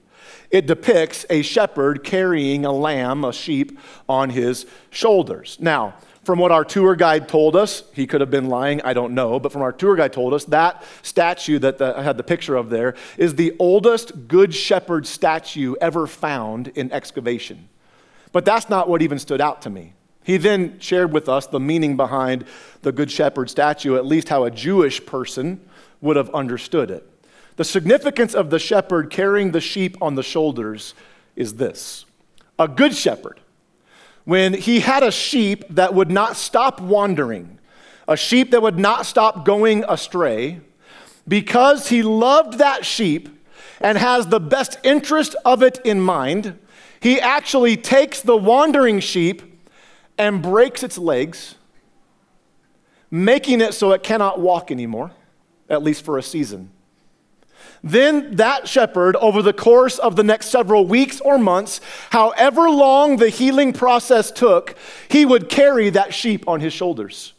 It 0.51 0.67
depicts 0.67 1.27
a 1.31 1.43
shepherd 1.43 2.05
carrying 2.05 2.65
a 2.65 2.73
lamb, 2.73 3.25
a 3.25 3.33
sheep, 3.33 3.79
on 4.09 4.31
his 4.31 4.67
shoulders. 4.91 5.57
Now, 5.59 5.95
from 6.23 6.39
what 6.39 6.53
our 6.53 6.65
tour 6.65 6.95
guide 6.95 7.29
told 7.29 7.57
us, 7.57 7.83
he 7.93 8.07
could 8.07 8.21
have 8.21 8.31
been 8.31 8.49
lying, 8.49 8.81
I 8.83 8.95
don't 8.95 9.15
know, 9.15 9.39
but 9.39 9.53
from 9.53 9.63
our 9.63 9.73
tour 9.73 9.97
guide 9.97 10.13
told 10.13 10.33
us, 10.33 10.45
that 10.47 10.83
statue 11.03 11.59
that 11.59 11.79
the, 11.79 11.99
I 11.99 12.03
had 12.03 12.17
the 12.17 12.23
picture 12.23 12.57
of 12.57 12.71
there 12.71 12.95
is 13.19 13.35
the 13.35 13.55
oldest 13.59 14.29
Good 14.29 14.55
Shepherd 14.55 15.07
statue 15.07 15.75
ever 15.81 16.07
found 16.07 16.69
in 16.69 16.93
excavation. 16.93 17.69
But 18.33 18.45
that's 18.45 18.71
not 18.71 18.89
what 18.89 19.03
even 19.03 19.19
stood 19.19 19.41
out 19.41 19.63
to 19.63 19.71
me. 19.71 19.93
He 20.25 20.39
then 20.39 20.81
shared 20.81 21.13
with 21.13 21.29
us 21.29 21.47
the 21.47 21.61
meaning 21.61 21.97
behind 21.97 22.47
the 22.83 22.93
Good 22.93 23.11
Shepherd 23.11 23.51
statue, 23.51 23.97
at 23.97 24.07
least 24.07 24.31
how 24.31 24.45
a 24.45 24.51
Jewish 24.51 25.05
person 25.05 25.61
would 26.01 26.17
have 26.17 26.31
understood 26.31 26.91
it. 26.91 27.09
The 27.57 27.65
significance 27.65 28.35
of 28.35 28.51
the 28.51 28.59
shepherd 28.59 29.11
carrying 29.11 29.53
the 29.53 29.61
sheep 29.61 29.97
on 30.03 30.17
the 30.17 30.23
shoulders 30.23 30.95
is 31.37 31.55
this 31.55 32.05
a 32.59 32.67
good 32.67 32.95
shepherd, 32.95 33.41
when 34.25 34.55
he 34.55 34.81
had 34.81 35.03
a 35.03 35.11
sheep 35.13 35.65
that 35.71 35.93
would 35.95 36.11
not 36.11 36.37
stop 36.37 36.81
wandering, 36.81 37.59
a 38.09 38.17
sheep 38.17 38.51
that 38.51 38.63
would 38.63 38.79
not 38.79 39.07
stop 39.07 39.45
going 39.45 39.85
astray, 39.89 40.61
because 41.29 41.89
he 41.89 42.03
loved 42.03 42.59
that 42.59 42.85
sheep 42.85 43.29
and 43.81 43.99
has 43.99 44.29
the 44.29 44.41
best 44.41 44.79
interest 44.83 45.37
of 45.45 45.63
it 45.63 45.81
in 45.85 46.01
mind, 46.01 46.59
he 47.01 47.21
actually 47.21 47.77
takes 47.77 48.21
the 48.21 48.37
wandering 48.37 49.01
sheep 49.01 49.43
and 50.19 50.43
breaks 50.43 50.83
its 50.83 50.99
legs, 50.99 51.57
making 53.11 53.61
it 53.61 53.75
so 53.75 53.93
it 53.93 54.03
cannot 54.03 54.41
walk 54.41 54.71
anymore, 54.71 55.11
at 55.69 55.83
least 55.83 56.05
for 56.05 56.19
a 56.19 56.23
season. 56.23 56.71
Then 57.83 58.37
that 58.37 58.67
shepherd, 58.67 59.17
over 59.17 59.43
the 59.43 59.53
course 59.53 59.99
of 59.99 60.17
the 60.17 60.25
next 60.25 60.47
several 60.47 60.87
weeks 60.87 61.21
or 61.21 61.39
months, 61.39 61.81
however 62.11 62.71
long 62.71 63.17
the 63.17 63.29
healing 63.29 63.73
process 63.73 64.31
took, 64.31 64.77
he 65.09 65.27
would 65.27 65.49
carry 65.49 65.91
that 65.91 66.15
sheep 66.15 66.49
on 66.49 66.61
his 66.61 66.73
shoulders, 66.73 67.35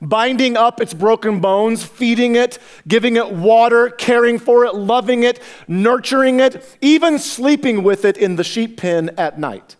binding 0.00 0.56
up 0.56 0.80
its 0.80 0.92
broken 0.92 1.40
bones, 1.40 1.84
feeding 1.84 2.34
it, 2.34 2.58
giving 2.88 3.16
it 3.16 3.30
water, 3.30 3.88
caring 3.90 4.40
for 4.40 4.64
it, 4.64 4.74
loving 4.74 5.22
it, 5.22 5.40
nurturing 5.68 6.40
it, 6.40 6.76
even 6.80 7.18
sleeping 7.18 7.84
with 7.84 8.04
it 8.04 8.16
in 8.16 8.34
the 8.34 8.44
sheep 8.44 8.76
pen 8.76 9.10
at 9.16 9.38
night 9.38 9.76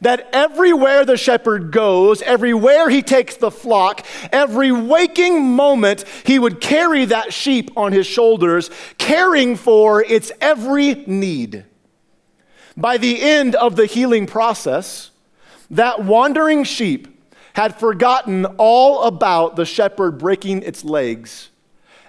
that 0.00 0.28
everywhere 0.32 1.04
the 1.04 1.16
shepherd 1.16 1.72
goes, 1.72 2.22
everywhere 2.22 2.88
he 2.88 3.02
takes 3.02 3.36
the 3.36 3.50
flock, 3.50 4.06
every 4.32 4.72
waking 4.72 5.44
moment, 5.44 6.04
he 6.24 6.38
would 6.38 6.60
carry 6.60 7.04
that 7.06 7.32
sheep 7.32 7.70
on 7.76 7.92
his 7.92 8.06
shoulders, 8.06 8.70
caring 8.96 9.56
for 9.56 10.02
its 10.02 10.30
every 10.40 10.94
need. 11.06 11.64
By 12.76 12.96
the 12.96 13.20
end 13.20 13.54
of 13.56 13.76
the 13.76 13.86
healing 13.86 14.26
process, 14.26 15.10
that 15.70 16.04
wandering 16.04 16.64
sheep 16.64 17.08
had 17.54 17.78
forgotten 17.78 18.46
all 18.56 19.02
about 19.02 19.56
the 19.56 19.66
shepherd 19.66 20.18
breaking 20.18 20.62
its 20.62 20.84
legs, 20.84 21.50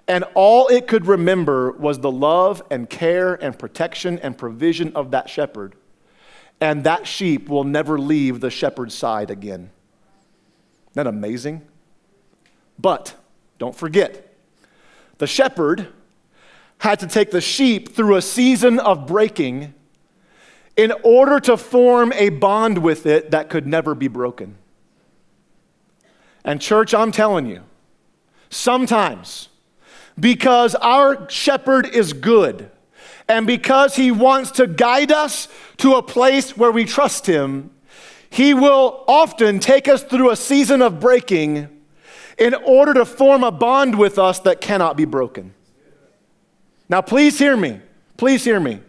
and 0.07 0.23
all 0.35 0.67
it 0.67 0.87
could 0.87 1.07
remember 1.07 1.71
was 1.71 1.99
the 1.99 2.11
love 2.11 2.61
and 2.69 2.89
care 2.89 3.33
and 3.43 3.57
protection 3.57 4.19
and 4.19 4.37
provision 4.37 4.91
of 4.95 5.11
that 5.11 5.29
shepherd 5.29 5.75
and 6.61 6.83
that 6.83 7.07
sheep 7.07 7.49
will 7.49 7.63
never 7.63 7.97
leave 7.97 8.39
the 8.39 8.49
shepherd's 8.49 8.93
side 8.93 9.31
again. 9.31 9.69
Isn't 10.85 10.93
that 10.93 11.07
amazing? 11.07 11.61
But 12.77 13.15
don't 13.57 13.75
forget, 13.75 14.33
the 15.17 15.27
shepherd 15.27 15.87
had 16.79 16.99
to 16.99 17.07
take 17.07 17.31
the 17.31 17.41
sheep 17.41 17.93
through 17.93 18.15
a 18.15 18.21
season 18.21 18.79
of 18.79 19.05
breaking 19.05 19.73
in 20.77 20.93
order 21.03 21.39
to 21.41 21.57
form 21.57 22.13
a 22.13 22.29
bond 22.29 22.77
with 22.77 23.05
it 23.05 23.31
that 23.31 23.49
could 23.49 23.67
never 23.67 23.93
be 23.93 24.07
broken. 24.07 24.55
And, 26.45 26.61
church, 26.61 26.93
I'm 26.93 27.11
telling 27.11 27.45
you, 27.45 27.63
sometimes 28.49 29.49
because 30.17 30.75
our 30.75 31.29
shepherd 31.29 31.85
is 31.87 32.13
good, 32.13 32.71
and 33.29 33.47
because 33.47 33.95
He 33.95 34.11
wants 34.11 34.51
to 34.51 34.67
guide 34.67 35.11
us 35.11 35.47
to 35.77 35.95
a 35.95 36.01
place 36.01 36.57
where 36.57 36.71
we 36.71 36.83
trust 36.83 37.27
Him, 37.27 37.69
He 38.29 38.53
will 38.53 39.05
often 39.07 39.59
take 39.59 39.87
us 39.87 40.03
through 40.03 40.31
a 40.31 40.35
season 40.35 40.81
of 40.81 40.99
breaking 40.99 41.69
in 42.37 42.53
order 42.55 42.93
to 42.95 43.05
form 43.05 43.43
a 43.43 43.51
bond 43.51 43.97
with 43.97 44.17
us 44.17 44.39
that 44.39 44.59
cannot 44.59 44.97
be 44.97 45.05
broken. 45.05 45.53
Now, 46.89 47.01
please 47.01 47.37
hear 47.37 47.55
me. 47.55 47.79
Please 48.17 48.43
hear 48.43 48.59
me. 48.59 48.79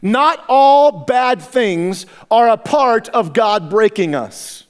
Not 0.00 0.44
all 0.48 1.04
bad 1.04 1.42
things 1.42 2.06
are 2.30 2.48
a 2.48 2.56
part 2.56 3.08
of 3.08 3.32
God 3.32 3.68
breaking 3.70 4.14
us. 4.14 4.64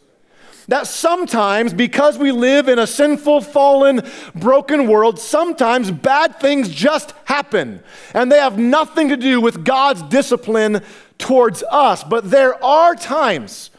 That 0.69 0.87
sometimes, 0.87 1.75
because 1.75 2.17
we 2.17 2.33
live 2.33 2.69
in 2.69 2.79
a 2.79 2.87
sinful, 2.87 3.43
fallen, 3.43 4.03
broken 4.35 4.89
world, 4.89 5.19
sometimes 5.19 5.91
bad 5.91 6.41
things 6.41 6.71
just 6.71 7.13
happen. 7.27 7.83
And 8.15 8.33
they 8.33 8.39
have 8.39 8.59
nothing 8.59 9.11
to 9.11 9.17
do 9.17 9.41
with 9.41 9.65
God's 9.65 10.03
discipline 10.03 10.83
towards 11.19 11.63
us. 11.65 12.03
But 12.03 12.31
there 12.31 12.63
are 12.65 12.95
times 12.95 13.71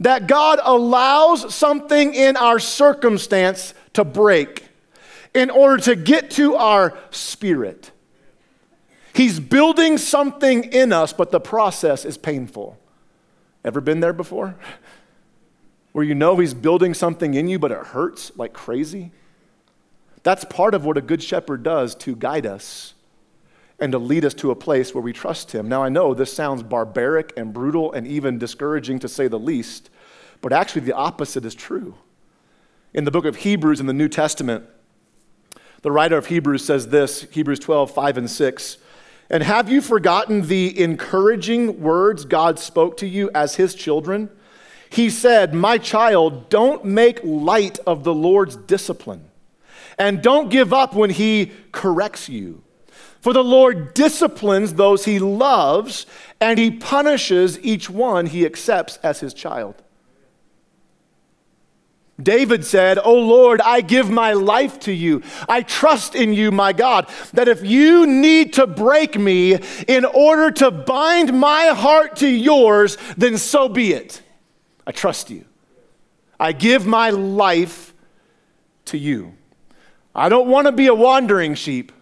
that 0.00 0.26
God 0.26 0.58
allows 0.62 1.54
something 1.54 2.14
in 2.14 2.36
our 2.36 2.58
circumstance 2.58 3.72
to 3.92 4.04
break 4.04 4.64
in 5.34 5.50
order 5.50 5.82
to 5.84 5.96
get 5.96 6.30
to 6.32 6.56
our 6.56 6.96
spirit. 7.10 7.92
He's 9.14 9.38
building 9.38 9.98
something 9.98 10.64
in 10.64 10.92
us, 10.92 11.12
but 11.12 11.30
the 11.30 11.40
process 11.40 12.04
is 12.04 12.18
painful. 12.18 12.76
Ever 13.64 13.80
been 13.80 14.00
there 14.00 14.12
before? 14.12 14.56
Where 15.94 16.04
you 16.04 16.16
know 16.16 16.36
He's 16.38 16.54
building 16.54 16.92
something 16.92 17.34
in 17.34 17.46
you, 17.46 17.60
but 17.60 17.70
it 17.70 17.78
hurts 17.78 18.32
like 18.34 18.52
crazy? 18.52 19.12
That's 20.24 20.44
part 20.44 20.74
of 20.74 20.84
what 20.84 20.98
a 20.98 21.00
good 21.00 21.22
shepherd 21.22 21.62
does 21.62 21.94
to 21.94 22.16
guide 22.16 22.46
us 22.46 22.94
and 23.78 23.92
to 23.92 23.98
lead 23.98 24.24
us 24.24 24.34
to 24.34 24.50
a 24.50 24.56
place 24.56 24.92
where 24.92 25.02
we 25.02 25.12
trust 25.12 25.52
Him. 25.52 25.68
Now, 25.68 25.84
I 25.84 25.88
know 25.90 26.12
this 26.12 26.32
sounds 26.32 26.64
barbaric 26.64 27.32
and 27.36 27.52
brutal 27.52 27.92
and 27.92 28.08
even 28.08 28.40
discouraging 28.40 28.98
to 28.98 29.08
say 29.08 29.28
the 29.28 29.38
least, 29.38 29.88
but 30.40 30.52
actually, 30.52 30.80
the 30.80 30.96
opposite 30.96 31.44
is 31.44 31.54
true. 31.54 31.94
In 32.92 33.04
the 33.04 33.12
book 33.12 33.24
of 33.24 33.36
Hebrews 33.36 33.78
in 33.78 33.86
the 33.86 33.92
New 33.92 34.08
Testament, 34.08 34.64
the 35.82 35.92
writer 35.92 36.16
of 36.16 36.26
Hebrews 36.26 36.64
says 36.64 36.88
this 36.88 37.22
Hebrews 37.30 37.60
12, 37.60 37.92
5 37.92 38.18
and 38.18 38.28
6. 38.28 38.78
And 39.30 39.44
have 39.44 39.70
you 39.70 39.80
forgotten 39.80 40.48
the 40.48 40.76
encouraging 40.82 41.80
words 41.80 42.24
God 42.24 42.58
spoke 42.58 42.96
to 42.96 43.06
you 43.06 43.30
as 43.32 43.54
his 43.54 43.76
children? 43.76 44.28
He 44.94 45.10
said, 45.10 45.54
My 45.54 45.78
child, 45.78 46.48
don't 46.50 46.84
make 46.84 47.18
light 47.24 47.80
of 47.80 48.04
the 48.04 48.14
Lord's 48.14 48.54
discipline, 48.54 49.28
and 49.98 50.22
don't 50.22 50.50
give 50.50 50.72
up 50.72 50.94
when 50.94 51.10
he 51.10 51.50
corrects 51.72 52.28
you. 52.28 52.62
For 53.20 53.32
the 53.32 53.42
Lord 53.42 53.92
disciplines 53.94 54.74
those 54.74 55.04
he 55.04 55.18
loves, 55.18 56.06
and 56.40 56.60
he 56.60 56.70
punishes 56.70 57.58
each 57.58 57.90
one 57.90 58.26
he 58.26 58.46
accepts 58.46 58.98
as 58.98 59.18
his 59.18 59.34
child. 59.34 59.74
David 62.22 62.64
said, 62.64 62.96
O 62.98 63.14
Lord, 63.14 63.60
I 63.62 63.80
give 63.80 64.08
my 64.08 64.34
life 64.34 64.78
to 64.80 64.92
you. 64.92 65.24
I 65.48 65.62
trust 65.62 66.14
in 66.14 66.32
you, 66.32 66.52
my 66.52 66.72
God, 66.72 67.08
that 67.32 67.48
if 67.48 67.64
you 67.64 68.06
need 68.06 68.52
to 68.52 68.68
break 68.68 69.18
me 69.18 69.58
in 69.88 70.04
order 70.04 70.52
to 70.52 70.70
bind 70.70 71.36
my 71.36 71.72
heart 71.74 72.14
to 72.18 72.28
yours, 72.28 72.96
then 73.16 73.38
so 73.38 73.68
be 73.68 73.92
it. 73.92 74.20
I 74.86 74.92
trust 74.92 75.30
you. 75.30 75.44
I 76.38 76.52
give 76.52 76.86
my 76.86 77.10
life 77.10 77.94
to 78.86 78.98
you. 78.98 79.34
I 80.14 80.28
don't 80.28 80.48
want 80.48 80.66
to 80.66 80.72
be 80.72 80.86
a 80.86 80.94
wandering 80.94 81.54
sheep. 81.54 81.92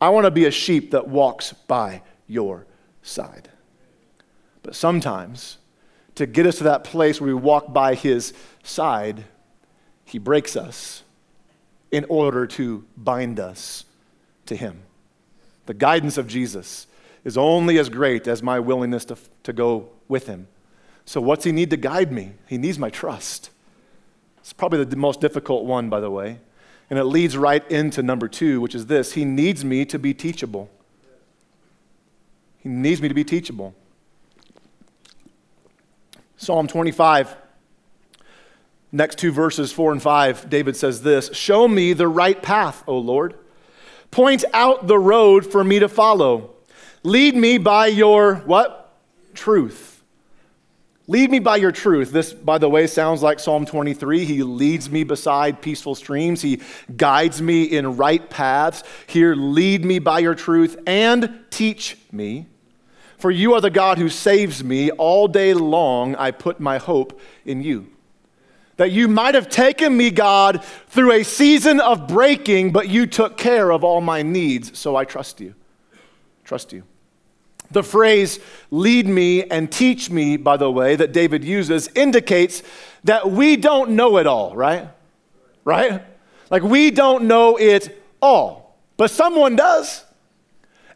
I 0.00 0.08
want 0.10 0.24
to 0.24 0.30
be 0.30 0.46
a 0.46 0.50
sheep 0.50 0.92
that 0.92 1.08
walks 1.08 1.52
by 1.52 2.02
your 2.26 2.66
side. 3.02 3.50
But 4.62 4.74
sometimes, 4.74 5.58
to 6.14 6.26
get 6.26 6.46
us 6.46 6.58
to 6.58 6.64
that 6.64 6.84
place 6.84 7.20
where 7.20 7.28
we 7.28 7.34
walk 7.34 7.72
by 7.72 7.94
his 7.94 8.32
side, 8.62 9.24
he 10.04 10.18
breaks 10.18 10.56
us 10.56 11.02
in 11.90 12.06
order 12.08 12.46
to 12.46 12.84
bind 12.96 13.38
us 13.38 13.84
to 14.46 14.56
him. 14.56 14.82
The 15.66 15.74
guidance 15.74 16.18
of 16.18 16.26
Jesus 16.26 16.86
is 17.24 17.38
only 17.38 17.78
as 17.78 17.88
great 17.88 18.26
as 18.26 18.42
my 18.42 18.58
willingness 18.58 19.04
to, 19.06 19.16
to 19.44 19.52
go 19.52 19.90
with 20.08 20.26
him. 20.26 20.48
So, 21.04 21.20
what's 21.20 21.44
he 21.44 21.52
need 21.52 21.70
to 21.70 21.76
guide 21.76 22.12
me? 22.12 22.32
He 22.46 22.58
needs 22.58 22.78
my 22.78 22.90
trust. 22.90 23.50
It's 24.38 24.52
probably 24.52 24.84
the 24.84 24.96
most 24.96 25.20
difficult 25.20 25.64
one, 25.64 25.88
by 25.88 26.00
the 26.00 26.10
way. 26.10 26.38
And 26.90 26.98
it 26.98 27.04
leads 27.04 27.36
right 27.36 27.68
into 27.70 28.02
number 28.02 28.28
two, 28.28 28.60
which 28.60 28.74
is 28.74 28.86
this 28.86 29.12
He 29.12 29.24
needs 29.24 29.64
me 29.64 29.84
to 29.86 29.98
be 29.98 30.14
teachable. 30.14 30.70
He 32.58 32.68
needs 32.68 33.00
me 33.00 33.08
to 33.08 33.14
be 33.14 33.24
teachable. 33.24 33.74
Psalm 36.36 36.66
25, 36.66 37.36
next 38.90 39.18
two 39.18 39.32
verses, 39.32 39.72
four 39.72 39.92
and 39.92 40.02
five, 40.02 40.50
David 40.50 40.76
says 40.76 41.02
this 41.02 41.32
Show 41.32 41.68
me 41.68 41.92
the 41.92 42.08
right 42.08 42.40
path, 42.42 42.84
O 42.86 42.98
Lord. 42.98 43.34
Point 44.10 44.44
out 44.52 44.86
the 44.86 44.98
road 44.98 45.46
for 45.46 45.64
me 45.64 45.78
to 45.78 45.88
follow. 45.88 46.50
Lead 47.02 47.34
me 47.34 47.58
by 47.58 47.86
your 47.86 48.36
what? 48.36 48.92
Truth. 49.34 50.01
Lead 51.08 51.30
me 51.30 51.40
by 51.40 51.56
your 51.56 51.72
truth. 51.72 52.12
This, 52.12 52.32
by 52.32 52.58
the 52.58 52.68
way, 52.68 52.86
sounds 52.86 53.22
like 53.22 53.40
Psalm 53.40 53.66
23. 53.66 54.24
He 54.24 54.42
leads 54.42 54.88
me 54.88 55.02
beside 55.02 55.60
peaceful 55.60 55.96
streams. 55.96 56.42
He 56.42 56.60
guides 56.96 57.42
me 57.42 57.64
in 57.64 57.96
right 57.96 58.28
paths. 58.30 58.84
Here, 59.08 59.34
lead 59.34 59.84
me 59.84 59.98
by 59.98 60.20
your 60.20 60.36
truth 60.36 60.78
and 60.86 61.40
teach 61.50 61.98
me. 62.12 62.46
For 63.18 63.30
you 63.30 63.54
are 63.54 63.60
the 63.60 63.70
God 63.70 63.98
who 63.98 64.08
saves 64.08 64.62
me. 64.62 64.90
All 64.92 65.26
day 65.26 65.54
long, 65.54 66.14
I 66.16 66.30
put 66.30 66.60
my 66.60 66.78
hope 66.78 67.20
in 67.44 67.62
you. 67.62 67.88
That 68.76 68.92
you 68.92 69.06
might 69.06 69.34
have 69.34 69.48
taken 69.48 69.96
me, 69.96 70.10
God, 70.10 70.64
through 70.88 71.12
a 71.12 71.24
season 71.24 71.80
of 71.80 72.08
breaking, 72.08 72.72
but 72.72 72.88
you 72.88 73.06
took 73.06 73.36
care 73.36 73.70
of 73.70 73.84
all 73.84 74.00
my 74.00 74.22
needs, 74.22 74.78
so 74.78 74.96
I 74.96 75.04
trust 75.04 75.40
you. 75.40 75.54
Trust 76.44 76.72
you. 76.72 76.84
The 77.72 77.82
phrase 77.82 78.38
lead 78.70 79.06
me 79.06 79.44
and 79.44 79.70
teach 79.70 80.10
me, 80.10 80.36
by 80.36 80.56
the 80.56 80.70
way, 80.70 80.96
that 80.96 81.12
David 81.12 81.44
uses 81.44 81.88
indicates 81.94 82.62
that 83.04 83.30
we 83.30 83.56
don't 83.56 83.90
know 83.90 84.18
it 84.18 84.26
all, 84.26 84.54
right? 84.54 84.88
Right? 85.64 86.02
Like 86.50 86.62
we 86.62 86.90
don't 86.90 87.24
know 87.24 87.56
it 87.56 88.02
all, 88.20 88.76
but 88.96 89.10
someone 89.10 89.56
does. 89.56 90.04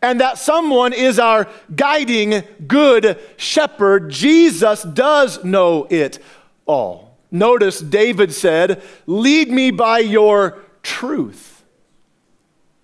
And 0.02 0.20
that 0.20 0.38
someone 0.38 0.92
is 0.92 1.18
our 1.18 1.48
guiding 1.74 2.42
good 2.66 3.18
shepherd. 3.36 4.10
Jesus 4.10 4.82
does 4.82 5.42
know 5.42 5.86
it 5.90 6.18
all. 6.66 7.16
Notice 7.30 7.80
David 7.80 8.32
said, 8.32 8.82
Lead 9.06 9.50
me 9.50 9.70
by 9.70 10.00
your 10.00 10.62
truth. 10.82 11.64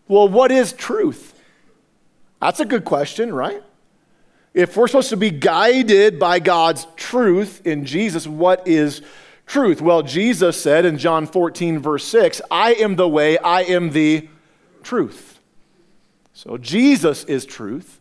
Well, 0.08 0.28
what 0.28 0.50
is 0.50 0.72
truth? 0.72 1.38
That's 2.40 2.60
a 2.60 2.64
good 2.64 2.84
question, 2.84 3.32
right? 3.32 3.62
If 4.54 4.76
we're 4.76 4.86
supposed 4.86 5.10
to 5.10 5.16
be 5.16 5.30
guided 5.30 6.18
by 6.18 6.38
God's 6.38 6.86
truth 6.96 7.66
in 7.66 7.86
Jesus, 7.86 8.26
what 8.26 8.66
is 8.68 9.00
truth? 9.46 9.80
Well, 9.80 10.02
Jesus 10.02 10.60
said 10.60 10.84
in 10.84 10.98
John 10.98 11.26
14, 11.26 11.78
verse 11.78 12.04
6, 12.04 12.42
I 12.50 12.74
am 12.74 12.96
the 12.96 13.08
way, 13.08 13.38
I 13.38 13.62
am 13.62 13.90
the 13.90 14.28
truth. 14.82 15.40
So 16.34 16.58
Jesus 16.58 17.24
is 17.24 17.44
truth. 17.44 18.00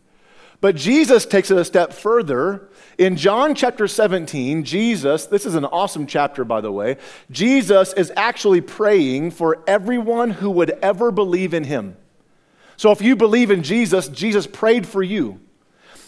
But 0.60 0.76
Jesus 0.76 1.26
takes 1.26 1.50
it 1.50 1.58
a 1.58 1.64
step 1.64 1.92
further. 1.92 2.68
In 2.96 3.16
John 3.16 3.54
chapter 3.54 3.88
17, 3.88 4.62
Jesus, 4.62 5.26
this 5.26 5.44
is 5.44 5.56
an 5.56 5.64
awesome 5.64 6.06
chapter, 6.06 6.44
by 6.44 6.60
the 6.60 6.70
way, 6.70 6.98
Jesus 7.30 7.92
is 7.94 8.12
actually 8.16 8.60
praying 8.60 9.32
for 9.32 9.64
everyone 9.66 10.30
who 10.30 10.50
would 10.50 10.70
ever 10.82 11.10
believe 11.10 11.52
in 11.52 11.64
him. 11.64 11.96
So 12.76 12.92
if 12.92 13.02
you 13.02 13.16
believe 13.16 13.50
in 13.50 13.62
Jesus, 13.62 14.06
Jesus 14.08 14.46
prayed 14.46 14.86
for 14.86 15.02
you. 15.02 15.40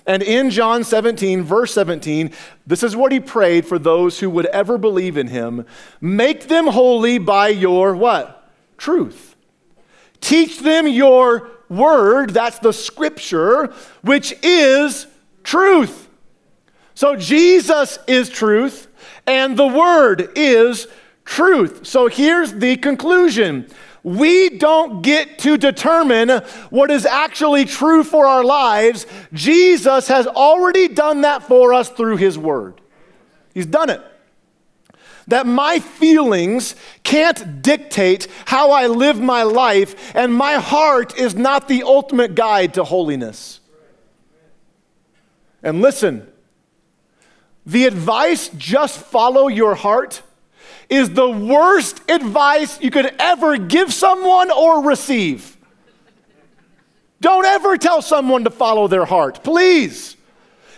And 0.07 0.23
in 0.23 0.51
John 0.51 0.85
17, 0.85 1.43
verse 1.43 1.73
17, 1.73 2.31
this 2.67 2.83
is 2.83 2.95
what 2.95 3.13
he 3.13 3.21
prayed 3.21 3.65
for 3.65 3.79
those 3.79 4.21
who 4.21 4.29
would 4.31 4.47
ever 4.47 4.77
believe 4.77 5.17
in 5.17 5.29
him. 5.29 5.65
Make 6.01 6.49
them 6.49 6.67
holy 6.67 7.19
by 7.19 7.49
your 7.49 7.97
what? 7.97 8.51
Truth. 8.77 9.35
Teach 10.21 10.61
them 10.61 10.87
your 10.87 11.51
word, 11.69 12.31
that's 12.31 12.59
the 12.59 12.73
scripture, 12.73 13.73
which 14.03 14.35
is 14.43 15.07
truth. 15.43 16.09
So 16.95 17.17
Jesus 17.17 17.99
is 18.07 18.29
truth, 18.29 18.89
and 19.27 19.57
the 19.57 19.67
word 19.67 20.31
is 20.37 20.87
truth. 21.25 21.87
So 21.87 22.07
here's 22.09 22.53
the 22.55 22.77
conclusion 22.77 23.69
we 24.05 24.51
don't 24.51 25.01
get 25.03 25.39
to 25.41 25.57
determine 25.57 26.29
what 26.69 26.91
is 26.91 27.07
actually 27.07 27.65
true 27.65 28.05
for 28.05 28.27
our 28.27 28.45
lives. 28.45 29.07
Jesus 29.33 30.07
has 30.09 30.27
already 30.27 30.89
done 30.89 31.23
that 31.23 31.43
for 31.43 31.73
us 31.73 31.89
through 31.89 32.19
His 32.19 32.39
Word. 32.39 32.81
He's 33.55 33.67
done 33.67 33.89
it. 33.89 34.03
That 35.27 35.47
my 35.47 35.79
feelings 35.79 36.77
can't 37.03 37.63
dictate 37.63 38.29
how 38.45 38.73
I 38.73 38.89
live 38.89 39.19
my 39.19 39.43
life, 39.43 40.15
and 40.15 40.35
my 40.35 40.57
heart 40.57 41.19
is 41.19 41.35
not 41.35 41.67
the 41.67 41.83
ultimate 41.83 42.35
guide 42.35 42.75
to 42.75 42.85
holiness. 42.85 43.61
And 45.63 45.81
listen, 45.81 46.31
the 47.65 47.87
advice, 47.87 48.51
just 48.59 48.99
follow 48.99 49.49
your 49.49 49.75
heart 49.75 50.21
is 50.89 51.11
the 51.11 51.29
worst 51.29 52.03
advice 52.11 52.81
you 52.81 52.91
could 52.91 53.15
ever 53.19 53.57
give 53.57 53.93
someone 53.93 54.51
or 54.51 54.85
receive. 54.85 55.57
Don't 57.21 57.47
ever 57.47 57.77
tell 57.77 58.03
someone 58.03 58.45
to 58.45 58.51
follow 58.51 58.87
their 58.87 59.05
heart, 59.05 59.43
please. 59.43 60.17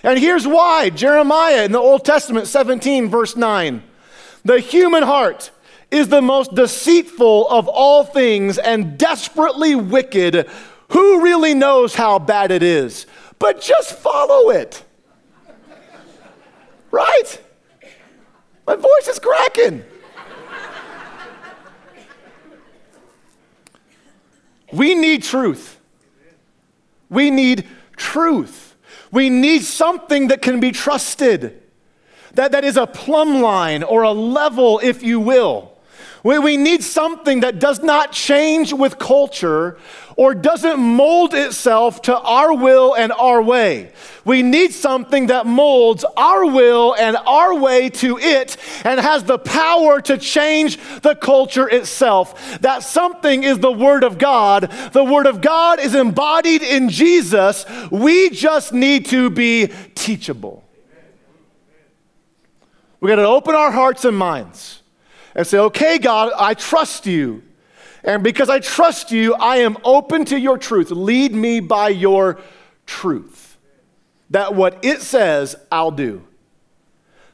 And 0.02 0.18
here's 0.18 0.46
why 0.46 0.90
Jeremiah 0.90 1.64
in 1.64 1.72
the 1.72 1.80
Old 1.80 2.04
Testament, 2.04 2.46
17, 2.46 3.08
verse 3.08 3.34
9. 3.36 3.82
The 4.44 4.60
human 4.60 5.02
heart 5.02 5.50
is 5.90 6.08
the 6.08 6.22
most 6.22 6.54
deceitful 6.54 7.48
of 7.48 7.66
all 7.66 8.04
things 8.04 8.58
and 8.58 8.96
desperately 8.96 9.74
wicked. 9.74 10.48
Who 10.90 11.22
really 11.22 11.54
knows 11.54 11.96
how 11.96 12.20
bad 12.20 12.52
it 12.52 12.62
is? 12.62 13.06
But 13.38 13.60
just 13.60 13.94
follow 13.94 14.50
it. 14.50 14.84
Right? 16.92 17.42
My 18.66 18.76
voice 18.76 19.08
is 19.08 19.18
cracking. 19.18 19.84
We 24.76 24.94
need 24.94 25.22
truth. 25.22 25.80
We 27.08 27.30
need 27.30 27.66
truth. 27.96 28.76
We 29.10 29.30
need 29.30 29.62
something 29.62 30.28
that 30.28 30.42
can 30.42 30.60
be 30.60 30.72
trusted, 30.72 31.62
that, 32.34 32.52
that 32.52 32.64
is 32.64 32.76
a 32.76 32.86
plumb 32.86 33.40
line 33.40 33.82
or 33.82 34.02
a 34.02 34.12
level, 34.12 34.80
if 34.82 35.02
you 35.02 35.20
will. 35.20 35.75
We, 36.26 36.40
we 36.40 36.56
need 36.56 36.82
something 36.82 37.38
that 37.42 37.60
does 37.60 37.84
not 37.84 38.10
change 38.10 38.72
with 38.72 38.98
culture 38.98 39.78
or 40.16 40.34
doesn't 40.34 40.80
mold 40.80 41.34
itself 41.34 42.02
to 42.02 42.18
our 42.18 42.52
will 42.52 42.94
and 42.94 43.12
our 43.12 43.40
way. 43.40 43.92
We 44.24 44.42
need 44.42 44.72
something 44.72 45.28
that 45.28 45.46
molds 45.46 46.04
our 46.16 46.44
will 46.44 46.96
and 46.96 47.16
our 47.16 47.54
way 47.54 47.90
to 47.90 48.18
it 48.18 48.56
and 48.84 48.98
has 48.98 49.22
the 49.22 49.38
power 49.38 50.00
to 50.00 50.18
change 50.18 50.78
the 51.02 51.14
culture 51.14 51.68
itself. 51.68 52.58
That 52.60 52.82
something 52.82 53.44
is 53.44 53.60
the 53.60 53.70
Word 53.70 54.02
of 54.02 54.18
God. 54.18 54.62
The 54.94 55.04
Word 55.04 55.28
of 55.28 55.40
God 55.40 55.78
is 55.78 55.94
embodied 55.94 56.64
in 56.64 56.88
Jesus. 56.88 57.64
We 57.92 58.30
just 58.30 58.72
need 58.72 59.06
to 59.06 59.30
be 59.30 59.68
teachable. 59.94 60.64
We 62.98 63.10
got 63.10 63.16
to 63.16 63.26
open 63.26 63.54
our 63.54 63.70
hearts 63.70 64.04
and 64.04 64.18
minds 64.18 64.82
and 65.36 65.46
say, 65.46 65.58
okay, 65.58 65.98
God, 65.98 66.32
I 66.36 66.54
trust 66.54 67.06
you. 67.06 67.42
And 68.02 68.24
because 68.24 68.48
I 68.48 68.58
trust 68.58 69.12
you, 69.12 69.34
I 69.34 69.58
am 69.58 69.76
open 69.84 70.24
to 70.26 70.40
your 70.40 70.56
truth. 70.56 70.90
Lead 70.90 71.34
me 71.34 71.60
by 71.60 71.90
your 71.90 72.40
truth. 72.86 73.58
That 74.30 74.54
what 74.54 74.82
it 74.82 75.02
says, 75.02 75.54
I'll 75.70 75.90
do. 75.90 76.26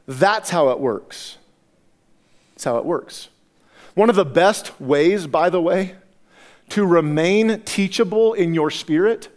That's 0.06 0.50
how 0.50 0.70
it 0.70 0.80
works. 0.80 1.38
That's 2.50 2.64
how 2.64 2.78
it 2.78 2.84
works. 2.84 3.28
One 3.94 4.10
of 4.10 4.16
the 4.16 4.24
best 4.24 4.80
ways, 4.80 5.28
by 5.28 5.48
the 5.48 5.62
way, 5.62 5.94
to 6.70 6.84
remain 6.84 7.60
teachable 7.60 8.32
in 8.32 8.52
your 8.52 8.70
spirit 8.70 9.28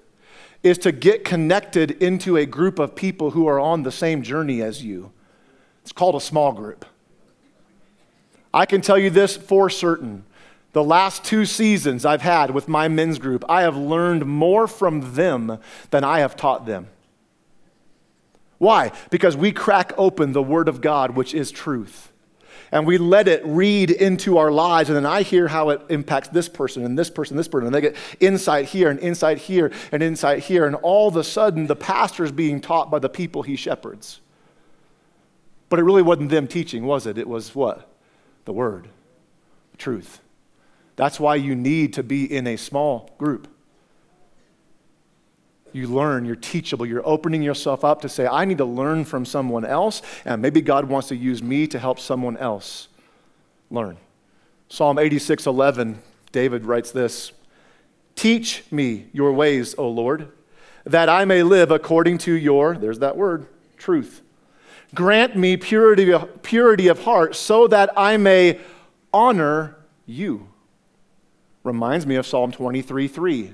is 0.63 0.79
to 0.79 0.91
get 0.91 1.23
connected 1.23 1.91
into 2.01 2.35
a 2.35 2.45
group 2.47 2.79
of 2.79 2.95
people 2.95 3.31
who 3.31 3.45
are 3.47 3.59
on 3.59 3.83
the 3.83 3.91
same 3.91 4.23
journey 4.23 4.63
as 4.63 4.83
you. 4.83 5.11
It's 5.83 5.91
called 5.91 6.15
a 6.15 6.21
small 6.21 6.51
group. 6.51 6.85
I 8.55 8.65
can 8.65 8.79
tell 8.79 8.97
you 8.97 9.09
this 9.09 9.35
for 9.35 9.69
certain. 9.69 10.23
The 10.71 10.83
last 10.83 11.25
two 11.25 11.45
seasons 11.45 12.05
I've 12.05 12.21
had 12.21 12.51
with 12.51 12.69
my 12.69 12.87
men's 12.87 13.19
group, 13.19 13.43
I 13.49 13.63
have 13.63 13.75
learned 13.75 14.25
more 14.25 14.65
from 14.65 15.13
them 15.13 15.59
than 15.91 16.05
I 16.05 16.19
have 16.19 16.37
taught 16.37 16.65
them. 16.65 16.87
Why? 18.57 18.93
Because 19.09 19.35
we 19.35 19.51
crack 19.51 19.91
open 19.97 20.31
the 20.31 20.41
Word 20.41 20.69
of 20.69 20.79
God, 20.79 21.17
which 21.17 21.33
is 21.33 21.51
truth. 21.51 22.13
And 22.71 22.87
we 22.87 22.97
let 22.97 23.27
it 23.27 23.41
read 23.45 23.91
into 23.91 24.37
our 24.37 24.51
lives, 24.51 24.89
and 24.89 24.95
then 24.95 25.05
I 25.05 25.23
hear 25.23 25.49
how 25.49 25.69
it 25.69 25.81
impacts 25.89 26.29
this 26.29 26.47
person 26.47 26.85
and 26.85 26.97
this 26.97 27.09
person, 27.09 27.35
this 27.35 27.49
person, 27.49 27.67
and 27.67 27.75
they 27.75 27.81
get 27.81 27.97
insight 28.21 28.65
here 28.65 28.89
and 28.89 28.99
insight 29.01 29.37
here 29.37 29.73
and 29.91 30.01
insight 30.01 30.39
here, 30.39 30.65
and 30.65 30.75
all 30.77 31.09
of 31.09 31.17
a 31.17 31.25
sudden 31.25 31.67
the 31.67 31.75
pastor 31.75 32.23
is 32.23 32.31
being 32.31 32.61
taught 32.61 32.89
by 32.89 32.99
the 32.99 33.09
people 33.09 33.43
he 33.43 33.57
shepherds. 33.57 34.21
But 35.67 35.79
it 35.79 35.83
really 35.83 36.01
wasn't 36.01 36.29
them 36.29 36.47
teaching, 36.47 36.85
was 36.85 37.05
it? 37.05 37.17
It 37.17 37.27
was 37.27 37.53
what? 37.53 37.91
The 38.45 38.53
Word, 38.53 38.87
truth. 39.77 40.21
That's 40.95 41.19
why 41.19 41.35
you 41.35 41.55
need 41.55 41.93
to 41.93 42.03
be 42.03 42.31
in 42.31 42.47
a 42.47 42.55
small 42.55 43.09
group. 43.17 43.47
You 45.73 45.87
learn, 45.87 46.23
you're 46.23 46.37
teachable, 46.37 46.85
you're 46.85 47.05
opening 47.05 47.43
yourself 47.43 47.83
up 47.83 48.01
to 48.01 48.09
say, 48.09 48.25
I 48.25 48.45
need 48.45 48.59
to 48.59 48.65
learn 48.65 49.03
from 49.03 49.25
someone 49.25 49.65
else, 49.65 50.01
and 50.23 50.41
maybe 50.41 50.61
God 50.61 50.85
wants 50.85 51.09
to 51.09 51.17
use 51.17 51.43
me 51.43 51.67
to 51.67 51.79
help 51.79 51.99
someone 51.99 52.37
else 52.37 52.87
learn. 53.69 53.97
Psalm 54.69 54.97
86 54.97 55.45
11, 55.45 55.99
David 56.31 56.65
writes 56.65 56.91
this 56.91 57.33
Teach 58.15 58.63
me 58.71 59.07
your 59.11 59.33
ways, 59.33 59.75
O 59.77 59.89
Lord, 59.89 60.31
that 60.85 61.09
I 61.09 61.25
may 61.25 61.43
live 61.43 61.71
according 61.71 62.19
to 62.19 62.33
your, 62.33 62.77
there's 62.77 62.99
that 62.99 63.17
word, 63.17 63.47
truth. 63.77 64.21
Grant 64.93 65.35
me 65.35 65.57
purity, 65.57 66.13
purity 66.43 66.87
of 66.87 67.03
heart 67.03 67.35
so 67.35 67.67
that 67.67 67.91
I 67.97 68.17
may 68.17 68.59
honor 69.13 69.77
you. 70.05 70.49
Reminds 71.63 72.05
me 72.05 72.15
of 72.15 72.27
Psalm 72.27 72.51
23 72.51 73.07
3. 73.07 73.53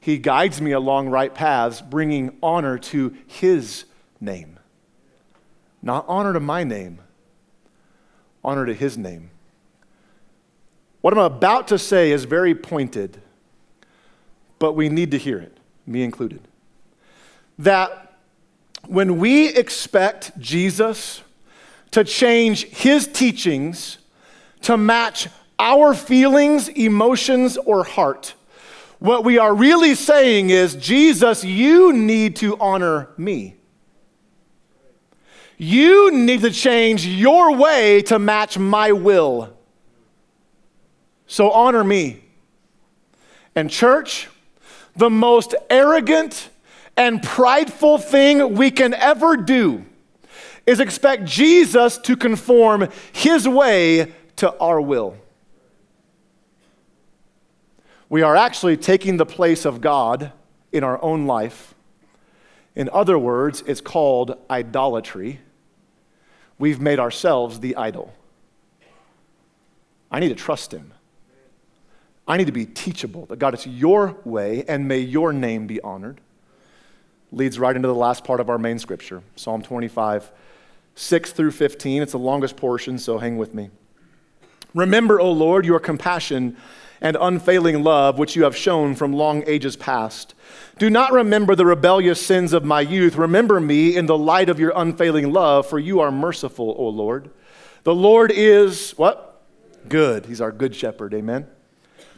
He 0.00 0.18
guides 0.18 0.60
me 0.60 0.72
along 0.72 1.08
right 1.08 1.34
paths, 1.34 1.80
bringing 1.80 2.36
honor 2.42 2.78
to 2.78 3.14
his 3.26 3.84
name. 4.20 4.58
Not 5.82 6.04
honor 6.08 6.32
to 6.32 6.40
my 6.40 6.64
name, 6.64 7.00
honor 8.44 8.66
to 8.66 8.74
his 8.74 8.96
name. 8.96 9.30
What 11.00 11.12
I'm 11.12 11.20
about 11.20 11.68
to 11.68 11.78
say 11.78 12.10
is 12.10 12.24
very 12.24 12.54
pointed, 12.54 13.20
but 14.58 14.72
we 14.72 14.88
need 14.88 15.10
to 15.12 15.18
hear 15.18 15.38
it, 15.38 15.58
me 15.86 16.02
included. 16.02 16.46
That 17.58 18.07
when 18.86 19.18
we 19.18 19.48
expect 19.48 20.38
Jesus 20.38 21.22
to 21.90 22.04
change 22.04 22.64
his 22.66 23.06
teachings 23.06 23.98
to 24.62 24.76
match 24.76 25.28
our 25.58 25.94
feelings, 25.94 26.68
emotions, 26.68 27.56
or 27.56 27.84
heart, 27.84 28.34
what 28.98 29.24
we 29.24 29.38
are 29.38 29.54
really 29.54 29.94
saying 29.94 30.50
is, 30.50 30.74
Jesus, 30.74 31.44
you 31.44 31.92
need 31.92 32.36
to 32.36 32.56
honor 32.58 33.10
me. 33.16 33.56
You 35.56 36.12
need 36.12 36.42
to 36.42 36.50
change 36.50 37.06
your 37.06 37.56
way 37.56 38.02
to 38.02 38.18
match 38.18 38.58
my 38.58 38.92
will. 38.92 39.56
So 41.26 41.50
honor 41.50 41.84
me. 41.84 42.22
And, 43.54 43.68
church, 43.68 44.28
the 44.96 45.10
most 45.10 45.54
arrogant, 45.68 46.48
and 46.98 47.22
prideful 47.22 47.96
thing 47.96 48.56
we 48.56 48.72
can 48.72 48.92
ever 48.92 49.36
do 49.36 49.84
is 50.66 50.80
expect 50.80 51.24
Jesus 51.24 51.96
to 51.98 52.16
conform 52.16 52.88
his 53.12 53.46
way 53.48 54.12
to 54.36 54.54
our 54.58 54.80
will. 54.80 55.16
We 58.08 58.22
are 58.22 58.34
actually 58.34 58.76
taking 58.76 59.16
the 59.16 59.24
place 59.24 59.64
of 59.64 59.80
God 59.80 60.32
in 60.72 60.82
our 60.82 61.00
own 61.00 61.26
life. 61.26 61.72
In 62.74 62.90
other 62.92 63.16
words, 63.16 63.62
it's 63.66 63.80
called 63.80 64.36
idolatry. 64.50 65.38
We've 66.58 66.80
made 66.80 66.98
ourselves 66.98 67.60
the 67.60 67.76
idol. 67.76 68.12
I 70.10 70.18
need 70.18 70.30
to 70.30 70.34
trust 70.34 70.74
him. 70.74 70.92
I 72.26 72.36
need 72.36 72.46
to 72.46 72.52
be 72.52 72.66
teachable 72.66 73.26
that 73.26 73.38
God, 73.38 73.54
it's 73.54 73.66
your 73.66 74.16
way, 74.24 74.64
and 74.66 74.88
may 74.88 74.98
your 74.98 75.32
name 75.32 75.68
be 75.68 75.80
honored 75.80 76.20
leads 77.32 77.58
right 77.58 77.74
into 77.74 77.88
the 77.88 77.94
last 77.94 78.24
part 78.24 78.40
of 78.40 78.48
our 78.50 78.58
main 78.58 78.78
scripture 78.78 79.22
Psalm 79.36 79.62
25, 79.62 80.30
6 80.94 81.32
through 81.32 81.50
15. 81.50 82.02
It's 82.02 82.12
the 82.12 82.18
longest 82.18 82.56
portion, 82.56 82.98
so 82.98 83.18
hang 83.18 83.36
with 83.36 83.54
me. 83.54 83.70
Remember, 84.74 85.20
O 85.20 85.30
Lord, 85.30 85.64
your 85.64 85.80
compassion 85.80 86.56
and 87.00 87.16
unfailing 87.20 87.82
love, 87.82 88.18
which 88.18 88.34
you 88.34 88.42
have 88.42 88.56
shown 88.56 88.94
from 88.94 89.12
long 89.12 89.44
ages 89.46 89.76
past. 89.76 90.34
Do 90.78 90.90
not 90.90 91.12
remember 91.12 91.54
the 91.54 91.66
rebellious 91.66 92.24
sins 92.24 92.52
of 92.52 92.64
my 92.64 92.80
youth. 92.80 93.16
Remember 93.16 93.60
me 93.60 93.96
in 93.96 94.06
the 94.06 94.18
light 94.18 94.48
of 94.48 94.58
your 94.58 94.72
unfailing 94.74 95.32
love, 95.32 95.66
for 95.66 95.78
you 95.78 96.00
are 96.00 96.10
merciful, 96.10 96.74
O 96.76 96.88
Lord. 96.88 97.30
The 97.84 97.94
Lord 97.94 98.32
is 98.32 98.92
what? 98.92 99.40
Good. 99.88 100.26
He's 100.26 100.40
our 100.40 100.52
good 100.52 100.74
shepherd. 100.74 101.14
Amen. 101.14 101.46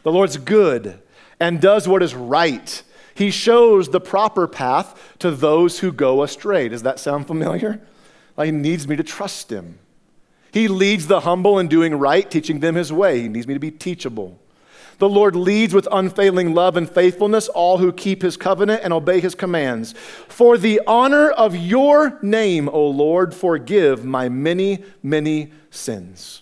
The 0.03 0.11
Lord's 0.11 0.37
good 0.37 0.99
and 1.39 1.61
does 1.61 1.87
what 1.87 2.03
is 2.03 2.15
right 2.15 2.83
he 3.21 3.29
shows 3.29 3.89
the 3.89 4.01
proper 4.01 4.47
path 4.47 5.15
to 5.19 5.29
those 5.29 5.79
who 5.79 5.91
go 5.91 6.23
astray. 6.23 6.67
Does 6.67 6.81
that 6.81 6.99
sound 6.99 7.27
familiar? 7.27 7.79
He 8.41 8.49
needs 8.49 8.87
me 8.87 8.95
to 8.95 9.03
trust 9.03 9.51
him. 9.51 9.77
He 10.51 10.67
leads 10.67 11.05
the 11.05 11.19
humble 11.19 11.59
in 11.59 11.67
doing 11.67 11.93
right, 11.93 12.29
teaching 12.29 12.61
them 12.61 12.73
his 12.73 12.91
way. 12.91 13.21
He 13.21 13.27
needs 13.29 13.45
me 13.45 13.53
to 13.53 13.59
be 13.59 13.69
teachable. 13.69 14.39
The 14.97 15.07
Lord 15.07 15.35
leads 15.35 15.71
with 15.71 15.87
unfailing 15.91 16.55
love 16.55 16.75
and 16.75 16.89
faithfulness 16.89 17.47
all 17.47 17.77
who 17.77 17.93
keep 17.93 18.23
his 18.23 18.37
covenant 18.37 18.81
and 18.83 18.91
obey 18.91 19.19
his 19.19 19.35
commands. 19.35 19.93
For 20.27 20.57
the 20.57 20.81
honor 20.87 21.29
of 21.29 21.55
your 21.55 22.17
name, 22.23 22.69
O 22.69 22.87
Lord, 22.87 23.35
forgive 23.35 24.03
my 24.03 24.29
many, 24.29 24.83
many 25.03 25.51
sins. 25.69 26.41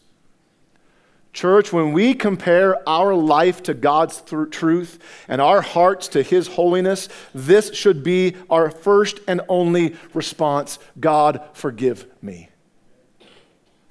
Church, 1.32 1.72
when 1.72 1.94
we 1.94 2.16
compare 2.16 2.88
our 2.90 3.14
life 3.14 3.62
to 3.64 3.74
God's 3.74 4.22
th- 4.22 4.50
truth 4.50 5.00
and 5.28 5.40
our 5.40 5.62
hearts 5.62 6.08
to 6.10 6.24
His 6.24 6.48
holiness, 6.48 7.08
this 7.34 7.74
should 7.74 8.04
be 8.04 8.36
our 8.50 8.72
first 8.72 9.20
and 9.28 9.42
only 9.48 9.96
response 10.14 10.80
God, 11.00 11.42
forgive 11.54 12.08
me. 12.22 12.50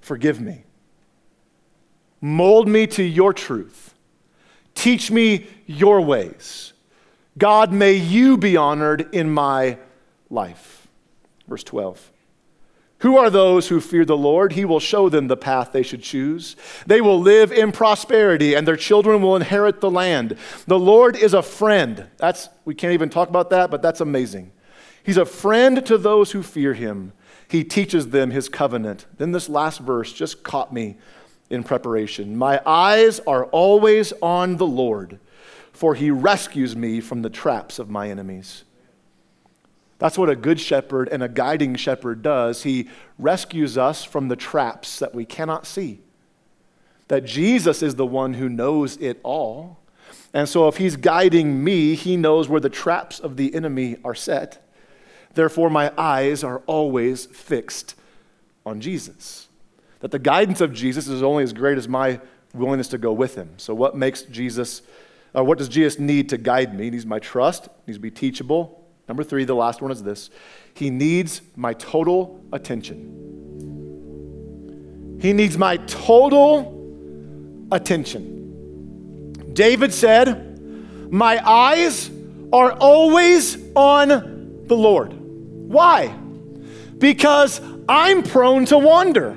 Forgive 0.00 0.40
me. 0.40 0.64
Mold 2.20 2.66
me 2.66 2.86
to 2.88 3.02
your 3.02 3.32
truth. 3.32 3.94
Teach 4.74 5.10
me 5.10 5.46
your 5.66 6.00
ways. 6.00 6.72
God, 7.36 7.72
may 7.72 7.94
you 7.94 8.36
be 8.36 8.56
honored 8.56 9.14
in 9.14 9.30
my 9.30 9.78
life. 10.28 10.88
Verse 11.46 11.62
12. 11.62 12.12
Who 13.00 13.16
are 13.16 13.30
those 13.30 13.68
who 13.68 13.80
fear 13.80 14.04
the 14.04 14.16
Lord? 14.16 14.52
He 14.52 14.64
will 14.64 14.80
show 14.80 15.08
them 15.08 15.28
the 15.28 15.36
path 15.36 15.70
they 15.70 15.84
should 15.84 16.02
choose. 16.02 16.56
They 16.86 17.00
will 17.00 17.20
live 17.20 17.52
in 17.52 17.70
prosperity, 17.70 18.54
and 18.54 18.66
their 18.66 18.76
children 18.76 19.22
will 19.22 19.36
inherit 19.36 19.80
the 19.80 19.90
land. 19.90 20.36
The 20.66 20.78
Lord 20.78 21.16
is 21.16 21.32
a 21.32 21.42
friend. 21.42 22.06
That's 22.16 22.48
we 22.64 22.74
can't 22.74 22.94
even 22.94 23.08
talk 23.08 23.28
about 23.28 23.50
that, 23.50 23.70
but 23.70 23.82
that's 23.82 24.00
amazing. 24.00 24.50
He's 25.04 25.16
a 25.16 25.24
friend 25.24 25.86
to 25.86 25.96
those 25.96 26.32
who 26.32 26.42
fear 26.42 26.74
him. 26.74 27.12
He 27.46 27.62
teaches 27.64 28.08
them 28.08 28.30
his 28.30 28.48
covenant. 28.48 29.06
Then 29.16 29.32
this 29.32 29.48
last 29.48 29.78
verse 29.78 30.12
just 30.12 30.42
caught 30.42 30.72
me 30.72 30.96
in 31.50 31.62
preparation. 31.62 32.36
My 32.36 32.60
eyes 32.66 33.20
are 33.20 33.46
always 33.46 34.12
on 34.20 34.56
the 34.56 34.66
Lord, 34.66 35.18
for 35.72 35.94
he 35.94 36.10
rescues 36.10 36.76
me 36.76 37.00
from 37.00 37.22
the 37.22 37.30
traps 37.30 37.78
of 37.78 37.88
my 37.88 38.10
enemies. 38.10 38.64
That's 39.98 40.16
what 40.16 40.30
a 40.30 40.36
good 40.36 40.60
shepherd 40.60 41.08
and 41.08 41.22
a 41.22 41.28
guiding 41.28 41.74
shepherd 41.74 42.22
does. 42.22 42.62
He 42.62 42.88
rescues 43.18 43.76
us 43.76 44.04
from 44.04 44.28
the 44.28 44.36
traps 44.36 44.98
that 45.00 45.14
we 45.14 45.24
cannot 45.24 45.66
see. 45.66 46.00
That 47.08 47.24
Jesus 47.24 47.82
is 47.82 47.96
the 47.96 48.06
one 48.06 48.34
who 48.34 48.48
knows 48.48 48.96
it 48.98 49.18
all. 49.22 49.78
And 50.32 50.48
so 50.48 50.68
if 50.68 50.76
he's 50.76 50.96
guiding 50.96 51.64
me, 51.64 51.94
he 51.94 52.16
knows 52.16 52.48
where 52.48 52.60
the 52.60 52.68
traps 52.68 53.18
of 53.18 53.36
the 53.36 53.54
enemy 53.54 53.96
are 54.04 54.14
set. 54.14 54.64
Therefore, 55.34 55.70
my 55.70 55.92
eyes 55.96 56.44
are 56.44 56.62
always 56.66 57.26
fixed 57.26 57.94
on 58.64 58.80
Jesus. 58.80 59.48
That 60.00 60.10
the 60.10 60.18
guidance 60.18 60.60
of 60.60 60.72
Jesus 60.72 61.08
is 61.08 61.22
only 61.22 61.42
as 61.42 61.52
great 61.52 61.78
as 61.78 61.88
my 61.88 62.20
willingness 62.54 62.88
to 62.88 62.98
go 62.98 63.12
with 63.12 63.34
him. 63.34 63.54
So, 63.56 63.74
what 63.74 63.96
makes 63.96 64.22
Jesus, 64.22 64.82
uh, 65.36 65.42
what 65.42 65.58
does 65.58 65.68
Jesus 65.68 65.98
need 65.98 66.28
to 66.28 66.38
guide 66.38 66.76
me? 66.76 66.84
He 66.84 66.90
needs 66.90 67.06
my 67.06 67.18
trust, 67.18 67.64
he 67.64 67.70
needs 67.92 67.98
to 67.98 68.02
be 68.02 68.10
teachable, 68.10 68.77
Number 69.08 69.24
three, 69.24 69.44
the 69.44 69.54
last 69.54 69.80
one 69.80 69.90
is 69.90 70.02
this 70.02 70.30
He 70.74 70.90
needs 70.90 71.40
my 71.56 71.72
total 71.72 72.44
attention. 72.52 73.14
He 75.20 75.32
needs 75.32 75.58
my 75.58 75.78
total 75.78 77.66
attention. 77.72 79.32
David 79.52 79.92
said, 79.92 81.10
My 81.10 81.44
eyes 81.44 82.10
are 82.52 82.72
always 82.72 83.58
on 83.74 84.08
the 84.66 84.76
Lord. 84.76 85.14
Why? 85.14 86.08
Because 86.98 87.60
I'm 87.88 88.22
prone 88.22 88.66
to 88.66 88.78
wander. 88.78 89.36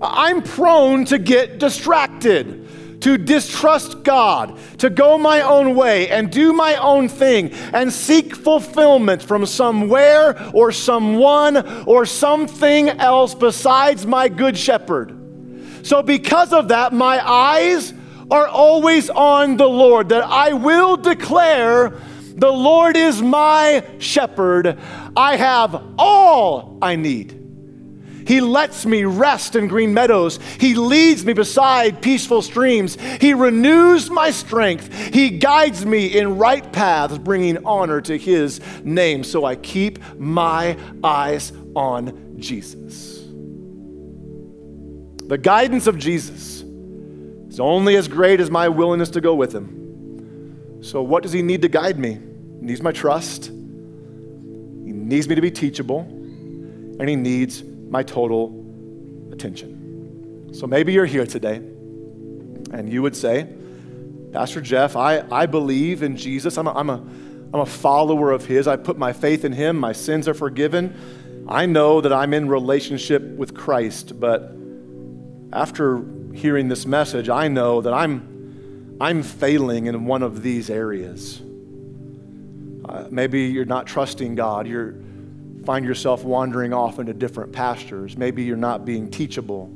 I'm 0.00 0.42
prone 0.42 1.06
to 1.06 1.18
get 1.18 1.58
distracted 1.58 2.63
to 3.04 3.18
distrust 3.18 4.02
God, 4.02 4.58
to 4.78 4.88
go 4.88 5.18
my 5.18 5.42
own 5.42 5.74
way 5.74 6.08
and 6.08 6.30
do 6.30 6.54
my 6.54 6.74
own 6.76 7.06
thing 7.06 7.50
and 7.74 7.92
seek 7.92 8.34
fulfillment 8.34 9.22
from 9.22 9.44
somewhere 9.44 10.50
or 10.54 10.72
someone 10.72 11.84
or 11.86 12.06
something 12.06 12.88
else 12.88 13.34
besides 13.34 14.06
my 14.06 14.30
good 14.30 14.56
shepherd. 14.56 15.14
So, 15.82 16.02
because 16.02 16.54
of 16.54 16.68
that, 16.68 16.94
my 16.94 17.20
eyes 17.22 17.92
are 18.30 18.48
always 18.48 19.10
on 19.10 19.58
the 19.58 19.68
Lord, 19.68 20.08
that 20.08 20.24
I 20.24 20.54
will 20.54 20.96
declare, 20.96 21.90
The 22.36 22.50
Lord 22.50 22.96
is 22.96 23.20
my 23.20 23.84
shepherd. 23.98 24.78
I 25.14 25.36
have 25.36 25.78
all 25.98 26.78
I 26.80 26.96
need. 26.96 27.43
He 28.26 28.40
lets 28.40 28.86
me 28.86 29.04
rest 29.04 29.56
in 29.56 29.68
green 29.68 29.94
meadows. 29.94 30.38
He 30.58 30.74
leads 30.74 31.24
me 31.24 31.32
beside 31.32 32.02
peaceful 32.02 32.42
streams. 32.42 32.96
He 33.20 33.34
renews 33.34 34.10
my 34.10 34.30
strength. 34.30 34.92
He 35.12 35.30
guides 35.30 35.84
me 35.84 36.18
in 36.18 36.38
right 36.38 36.70
paths, 36.72 37.18
bringing 37.18 37.64
honor 37.64 38.00
to 38.02 38.16
His 38.16 38.60
name. 38.82 39.24
So 39.24 39.44
I 39.44 39.56
keep 39.56 39.98
my 40.18 40.76
eyes 41.02 41.52
on 41.74 42.36
Jesus. 42.38 43.24
The 45.26 45.38
guidance 45.38 45.86
of 45.86 45.98
Jesus 45.98 46.62
is 47.48 47.60
only 47.60 47.96
as 47.96 48.08
great 48.08 48.40
as 48.40 48.50
my 48.50 48.68
willingness 48.68 49.10
to 49.10 49.20
go 49.20 49.34
with 49.34 49.54
Him. 49.54 50.82
So, 50.82 51.02
what 51.02 51.22
does 51.22 51.32
He 51.32 51.40
need 51.40 51.62
to 51.62 51.68
guide 51.68 51.98
me? 51.98 52.12
He 52.12 52.66
needs 52.66 52.82
my 52.82 52.92
trust, 52.92 53.46
He 53.46 53.52
needs 54.92 55.28
me 55.28 55.34
to 55.34 55.40
be 55.40 55.50
teachable, 55.50 56.00
and 56.00 57.08
He 57.08 57.16
needs 57.16 57.62
my 57.94 58.02
total 58.02 59.30
attention. 59.30 60.50
So 60.52 60.66
maybe 60.66 60.92
you're 60.92 61.06
here 61.06 61.26
today 61.26 61.58
and 62.72 62.92
you 62.92 63.02
would 63.02 63.14
say, 63.14 63.46
Pastor 64.32 64.60
Jeff, 64.60 64.96
I, 64.96 65.24
I 65.30 65.46
believe 65.46 66.02
in 66.02 66.16
Jesus. 66.16 66.58
I'm 66.58 66.66
a, 66.66 66.72
I'm, 66.72 66.90
a, 66.90 66.94
I'm 66.94 67.60
a 67.60 67.66
follower 67.66 68.32
of 68.32 68.46
His. 68.46 68.66
I 68.66 68.74
put 68.74 68.98
my 68.98 69.12
faith 69.12 69.44
in 69.44 69.52
Him. 69.52 69.78
My 69.78 69.92
sins 69.92 70.26
are 70.26 70.34
forgiven. 70.34 71.46
I 71.48 71.66
know 71.66 72.00
that 72.00 72.12
I'm 72.12 72.34
in 72.34 72.48
relationship 72.48 73.22
with 73.22 73.54
Christ, 73.54 74.18
but 74.18 74.56
after 75.52 76.02
hearing 76.34 76.66
this 76.66 76.86
message, 76.86 77.28
I 77.28 77.46
know 77.46 77.80
that 77.80 77.92
I'm, 77.92 78.96
I'm 79.00 79.22
failing 79.22 79.86
in 79.86 80.04
one 80.04 80.24
of 80.24 80.42
these 80.42 80.68
areas. 80.68 81.40
Uh, 82.84 83.06
maybe 83.08 83.42
you're 83.42 83.64
not 83.64 83.86
trusting 83.86 84.34
God. 84.34 84.66
You're, 84.66 84.96
find 85.64 85.84
yourself 85.84 86.24
wandering 86.24 86.72
off 86.72 86.98
into 86.98 87.14
different 87.14 87.52
pastures. 87.52 88.16
Maybe 88.16 88.42
you're 88.42 88.56
not 88.56 88.84
being 88.84 89.10
teachable. 89.10 89.66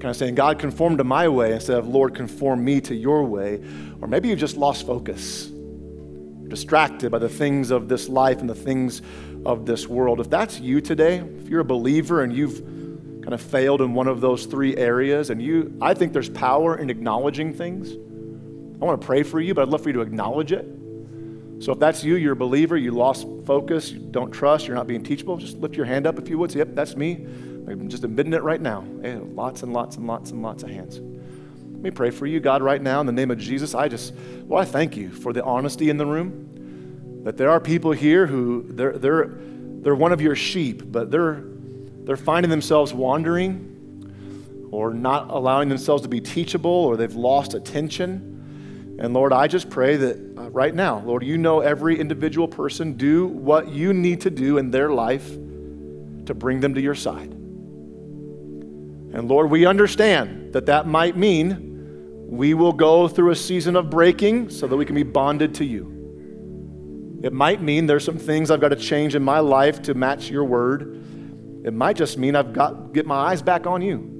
Kind 0.00 0.10
of 0.10 0.16
saying, 0.16 0.36
God, 0.36 0.58
conform 0.58 0.96
to 0.98 1.04
my 1.04 1.28
way 1.28 1.52
instead 1.52 1.76
of, 1.76 1.88
Lord, 1.88 2.14
conform 2.14 2.64
me 2.64 2.80
to 2.82 2.94
your 2.94 3.24
way. 3.24 3.60
Or 4.00 4.06
maybe 4.06 4.28
you've 4.28 4.38
just 4.38 4.56
lost 4.56 4.86
focus, 4.86 5.48
you're 5.48 6.48
distracted 6.48 7.10
by 7.10 7.18
the 7.18 7.28
things 7.28 7.70
of 7.72 7.88
this 7.88 8.08
life 8.08 8.38
and 8.38 8.48
the 8.48 8.54
things 8.54 9.02
of 9.44 9.66
this 9.66 9.88
world. 9.88 10.20
If 10.20 10.30
that's 10.30 10.60
you 10.60 10.80
today, 10.80 11.16
if 11.40 11.48
you're 11.48 11.60
a 11.60 11.64
believer 11.64 12.22
and 12.22 12.32
you've 12.32 12.60
kind 13.22 13.34
of 13.34 13.40
failed 13.42 13.80
in 13.80 13.92
one 13.92 14.06
of 14.06 14.20
those 14.20 14.46
three 14.46 14.76
areas, 14.76 15.30
and 15.30 15.42
you, 15.42 15.76
I 15.80 15.94
think 15.94 16.12
there's 16.12 16.30
power 16.30 16.76
in 16.76 16.90
acknowledging 16.90 17.52
things. 17.52 17.92
I 18.80 18.84
want 18.84 19.00
to 19.00 19.06
pray 19.06 19.24
for 19.24 19.40
you, 19.40 19.52
but 19.52 19.62
I'd 19.62 19.68
love 19.68 19.82
for 19.82 19.88
you 19.88 19.94
to 19.94 20.00
acknowledge 20.00 20.52
it. 20.52 20.77
So 21.60 21.72
if 21.72 21.78
that's 21.78 22.04
you, 22.04 22.16
you're 22.16 22.34
a 22.34 22.36
believer, 22.36 22.76
you 22.76 22.92
lost 22.92 23.26
focus, 23.44 23.90
you 23.90 23.98
don't 23.98 24.30
trust, 24.30 24.66
you're 24.66 24.76
not 24.76 24.86
being 24.86 25.02
teachable, 25.02 25.36
just 25.36 25.58
lift 25.58 25.76
your 25.76 25.86
hand 25.86 26.06
up 26.06 26.18
if 26.18 26.28
you 26.28 26.38
would. 26.38 26.52
Say, 26.52 26.58
yep, 26.58 26.68
that's 26.72 26.96
me. 26.96 27.26
I'm 27.68 27.88
just 27.88 28.04
admitting 28.04 28.32
it 28.32 28.42
right 28.42 28.60
now. 28.60 28.84
Lots 29.02 29.62
and 29.62 29.72
lots 29.72 29.96
and 29.96 30.06
lots 30.06 30.30
and 30.30 30.42
lots 30.42 30.62
of 30.62 30.70
hands. 30.70 30.98
Let 30.98 31.82
me 31.82 31.90
pray 31.90 32.10
for 32.10 32.26
you, 32.26 32.40
God, 32.40 32.62
right 32.62 32.80
now 32.80 33.00
in 33.00 33.06
the 33.06 33.12
name 33.12 33.30
of 33.30 33.38
Jesus. 33.38 33.74
I 33.74 33.88
just, 33.88 34.14
well, 34.44 34.60
I 34.60 34.64
thank 34.64 34.96
you 34.96 35.10
for 35.10 35.32
the 35.32 35.44
honesty 35.44 35.90
in 35.90 35.96
the 35.96 36.06
room. 36.06 37.22
That 37.24 37.36
there 37.36 37.50
are 37.50 37.60
people 37.60 37.92
here 37.92 38.26
who 38.26 38.64
they're 38.68 38.96
they're 38.96 39.36
they're 39.36 39.94
one 39.94 40.12
of 40.12 40.20
your 40.20 40.34
sheep, 40.34 40.82
but 40.90 41.10
they're 41.10 41.44
they're 42.04 42.16
finding 42.16 42.48
themselves 42.48 42.94
wandering 42.94 44.68
or 44.70 44.94
not 44.94 45.30
allowing 45.30 45.68
themselves 45.68 46.02
to 46.02 46.08
be 46.08 46.20
teachable 46.20 46.70
or 46.70 46.96
they've 46.96 47.14
lost 47.14 47.54
attention. 47.54 48.37
And 48.98 49.14
Lord, 49.14 49.32
I 49.32 49.46
just 49.46 49.70
pray 49.70 49.96
that 49.96 50.16
uh, 50.36 50.50
right 50.50 50.74
now. 50.74 51.00
Lord, 51.00 51.22
you 51.22 51.38
know 51.38 51.60
every 51.60 52.00
individual 52.00 52.48
person. 52.48 52.94
Do 52.94 53.26
what 53.26 53.68
you 53.68 53.92
need 53.92 54.22
to 54.22 54.30
do 54.30 54.58
in 54.58 54.72
their 54.72 54.90
life 54.90 55.28
to 56.26 56.34
bring 56.34 56.60
them 56.60 56.74
to 56.74 56.80
your 56.80 56.96
side. 56.96 57.30
And 57.30 59.28
Lord, 59.28 59.50
we 59.50 59.66
understand 59.66 60.52
that 60.52 60.66
that 60.66 60.86
might 60.86 61.16
mean 61.16 62.26
we 62.28 62.54
will 62.54 62.72
go 62.72 63.08
through 63.08 63.30
a 63.30 63.36
season 63.36 63.76
of 63.76 63.88
breaking 63.88 64.50
so 64.50 64.66
that 64.66 64.76
we 64.76 64.84
can 64.84 64.96
be 64.96 65.04
bonded 65.04 65.54
to 65.54 65.64
you. 65.64 67.20
It 67.22 67.32
might 67.32 67.62
mean 67.62 67.86
there's 67.86 68.04
some 68.04 68.18
things 68.18 68.50
I've 68.50 68.60
got 68.60 68.68
to 68.68 68.76
change 68.76 69.14
in 69.14 69.22
my 69.22 69.38
life 69.38 69.80
to 69.82 69.94
match 69.94 70.28
your 70.28 70.44
word. 70.44 71.62
It 71.64 71.72
might 71.72 71.96
just 71.96 72.18
mean 72.18 72.36
I've 72.36 72.52
got 72.52 72.70
to 72.70 72.92
get 72.92 73.06
my 73.06 73.16
eyes 73.16 73.42
back 73.42 73.66
on 73.66 73.80
you. 73.80 74.17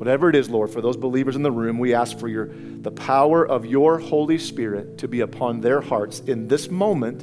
Whatever 0.00 0.30
it 0.30 0.34
is, 0.34 0.48
Lord, 0.48 0.70
for 0.70 0.80
those 0.80 0.96
believers 0.96 1.36
in 1.36 1.42
the 1.42 1.50
room, 1.50 1.78
we 1.78 1.92
ask 1.92 2.18
for 2.18 2.26
your, 2.26 2.48
the 2.48 2.90
power 2.90 3.46
of 3.46 3.66
your 3.66 3.98
Holy 3.98 4.38
Spirit 4.38 4.96
to 4.96 5.06
be 5.06 5.20
upon 5.20 5.60
their 5.60 5.82
hearts 5.82 6.20
in 6.20 6.48
this 6.48 6.70
moment. 6.70 7.22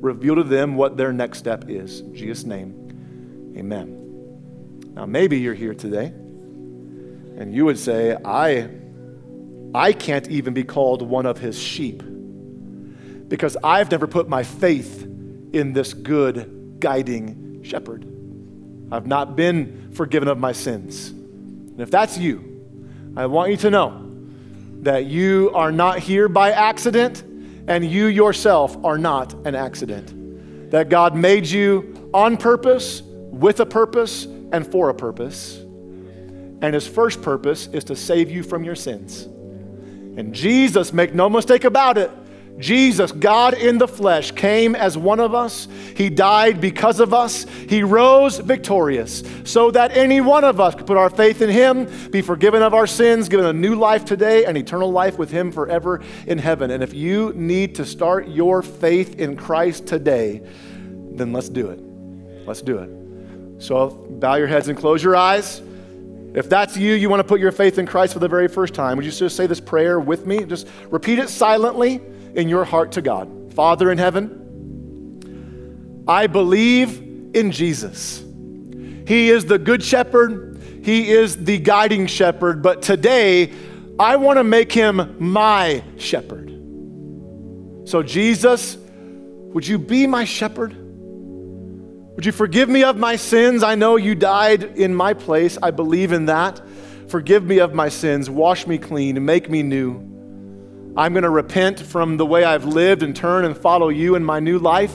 Reveal 0.00 0.36
to 0.36 0.44
them 0.44 0.76
what 0.76 0.96
their 0.96 1.12
next 1.12 1.38
step 1.38 1.64
is. 1.66 1.98
In 1.98 2.14
Jesus' 2.14 2.44
name, 2.44 3.54
amen. 3.58 4.92
Now, 4.94 5.04
maybe 5.04 5.40
you're 5.40 5.52
here 5.52 5.74
today 5.74 6.12
and 7.38 7.52
you 7.52 7.64
would 7.64 7.76
say, 7.76 8.16
I, 8.24 8.70
I 9.74 9.92
can't 9.92 10.28
even 10.28 10.54
be 10.54 10.62
called 10.62 11.02
one 11.02 11.26
of 11.26 11.38
his 11.38 11.58
sheep 11.58 12.04
because 13.26 13.56
I've 13.64 13.90
never 13.90 14.06
put 14.06 14.28
my 14.28 14.44
faith 14.44 15.02
in 15.52 15.72
this 15.72 15.92
good 15.92 16.76
guiding 16.78 17.64
shepherd. 17.64 18.06
I've 18.92 19.08
not 19.08 19.34
been 19.34 19.90
forgiven 19.92 20.28
of 20.28 20.38
my 20.38 20.52
sins. 20.52 21.14
If 21.82 21.90
that's 21.90 22.16
you, 22.16 23.12
I 23.16 23.26
want 23.26 23.50
you 23.50 23.56
to 23.58 23.70
know 23.70 24.08
that 24.82 25.06
you 25.06 25.50
are 25.54 25.72
not 25.72 25.98
here 25.98 26.28
by 26.28 26.52
accident 26.52 27.22
and 27.68 27.84
you 27.84 28.06
yourself 28.06 28.76
are 28.84 28.98
not 28.98 29.34
an 29.46 29.54
accident. 29.54 30.70
That 30.70 30.88
God 30.88 31.14
made 31.14 31.46
you 31.46 32.10
on 32.14 32.36
purpose, 32.36 33.02
with 33.02 33.60
a 33.60 33.66
purpose, 33.66 34.24
and 34.24 34.66
for 34.66 34.90
a 34.90 34.94
purpose. 34.94 35.58
And 35.58 36.74
his 36.74 36.86
first 36.86 37.22
purpose 37.22 37.66
is 37.68 37.84
to 37.84 37.96
save 37.96 38.30
you 38.30 38.42
from 38.42 38.64
your 38.64 38.76
sins. 38.76 39.24
And 39.24 40.34
Jesus, 40.34 40.92
make 40.92 41.14
no 41.14 41.28
mistake 41.28 41.64
about 41.64 41.98
it, 41.98 42.10
Jesus, 42.58 43.10
God 43.12 43.54
in 43.54 43.78
the 43.78 43.88
flesh, 43.88 44.30
came 44.30 44.74
as 44.74 44.96
one 44.96 45.20
of 45.20 45.34
us. 45.34 45.66
He 45.96 46.08
died 46.08 46.60
because 46.60 47.00
of 47.00 47.12
us. 47.12 47.44
He 47.44 47.82
rose 47.82 48.38
victorious 48.38 49.22
so 49.44 49.70
that 49.70 49.96
any 49.96 50.20
one 50.20 50.44
of 50.44 50.60
us 50.60 50.74
could 50.74 50.86
put 50.86 50.96
our 50.96 51.10
faith 51.10 51.42
in 51.42 51.50
Him, 51.50 51.88
be 52.10 52.22
forgiven 52.22 52.62
of 52.62 52.74
our 52.74 52.86
sins, 52.86 53.28
given 53.28 53.46
a 53.46 53.52
new 53.52 53.74
life 53.74 54.04
today, 54.04 54.44
and 54.44 54.56
eternal 54.56 54.90
life 54.90 55.18
with 55.18 55.30
Him 55.30 55.50
forever 55.50 56.02
in 56.26 56.38
heaven. 56.38 56.70
And 56.70 56.82
if 56.82 56.94
you 56.94 57.32
need 57.34 57.74
to 57.76 57.86
start 57.86 58.28
your 58.28 58.62
faith 58.62 59.18
in 59.18 59.36
Christ 59.36 59.86
today, 59.86 60.42
then 61.14 61.32
let's 61.32 61.48
do 61.48 61.70
it. 61.70 61.80
Let's 62.46 62.62
do 62.62 62.78
it. 62.78 63.62
So 63.62 63.90
bow 63.90 64.34
your 64.34 64.46
heads 64.46 64.68
and 64.68 64.78
close 64.78 65.02
your 65.02 65.16
eyes. 65.16 65.62
If 66.34 66.48
that's 66.48 66.76
you, 66.76 66.94
you 66.94 67.10
want 67.10 67.20
to 67.20 67.28
put 67.28 67.40
your 67.40 67.52
faith 67.52 67.78
in 67.78 67.86
Christ 67.86 68.12
for 68.12 68.18
the 68.18 68.28
very 68.28 68.48
first 68.48 68.72
time, 68.72 68.96
would 68.96 69.04
you 69.04 69.12
just 69.12 69.36
say 69.36 69.46
this 69.46 69.60
prayer 69.60 70.00
with 70.00 70.26
me? 70.26 70.44
Just 70.44 70.66
repeat 70.90 71.18
it 71.18 71.28
silently 71.28 72.00
in 72.34 72.48
your 72.48 72.64
heart 72.64 72.92
to 72.92 73.02
God. 73.02 73.52
Father 73.54 73.90
in 73.90 73.98
heaven, 73.98 76.04
I 76.08 76.26
believe 76.26 76.98
in 77.34 77.52
Jesus. 77.52 78.24
He 79.06 79.30
is 79.30 79.44
the 79.44 79.58
good 79.58 79.82
shepherd, 79.82 80.60
He 80.82 81.10
is 81.10 81.44
the 81.44 81.58
guiding 81.58 82.06
shepherd, 82.06 82.62
but 82.62 82.82
today 82.82 83.52
I 83.98 84.16
want 84.16 84.38
to 84.38 84.44
make 84.44 84.72
Him 84.72 85.16
my 85.18 85.82
shepherd. 85.98 86.50
So, 87.84 88.02
Jesus, 88.02 88.76
would 88.76 89.66
you 89.66 89.78
be 89.78 90.06
my 90.06 90.24
shepherd? 90.24 90.76
Would 92.14 92.26
you 92.26 92.32
forgive 92.32 92.68
me 92.68 92.84
of 92.84 92.96
my 92.96 93.16
sins? 93.16 93.62
I 93.62 93.74
know 93.74 93.96
you 93.96 94.14
died 94.14 94.62
in 94.62 94.94
my 94.94 95.14
place. 95.14 95.58
I 95.62 95.70
believe 95.70 96.12
in 96.12 96.26
that. 96.26 96.60
Forgive 97.08 97.44
me 97.44 97.58
of 97.58 97.74
my 97.74 97.88
sins. 97.88 98.30
Wash 98.30 98.66
me 98.66 98.78
clean. 98.78 99.22
Make 99.24 99.50
me 99.50 99.62
new. 99.62 100.11
I'm 100.94 101.14
going 101.14 101.22
to 101.22 101.30
repent 101.30 101.80
from 101.80 102.18
the 102.18 102.26
way 102.26 102.44
I've 102.44 102.66
lived 102.66 103.02
and 103.02 103.16
turn 103.16 103.46
and 103.46 103.56
follow 103.56 103.88
you 103.88 104.14
in 104.14 104.22
my 104.22 104.40
new 104.40 104.58
life. 104.58 104.92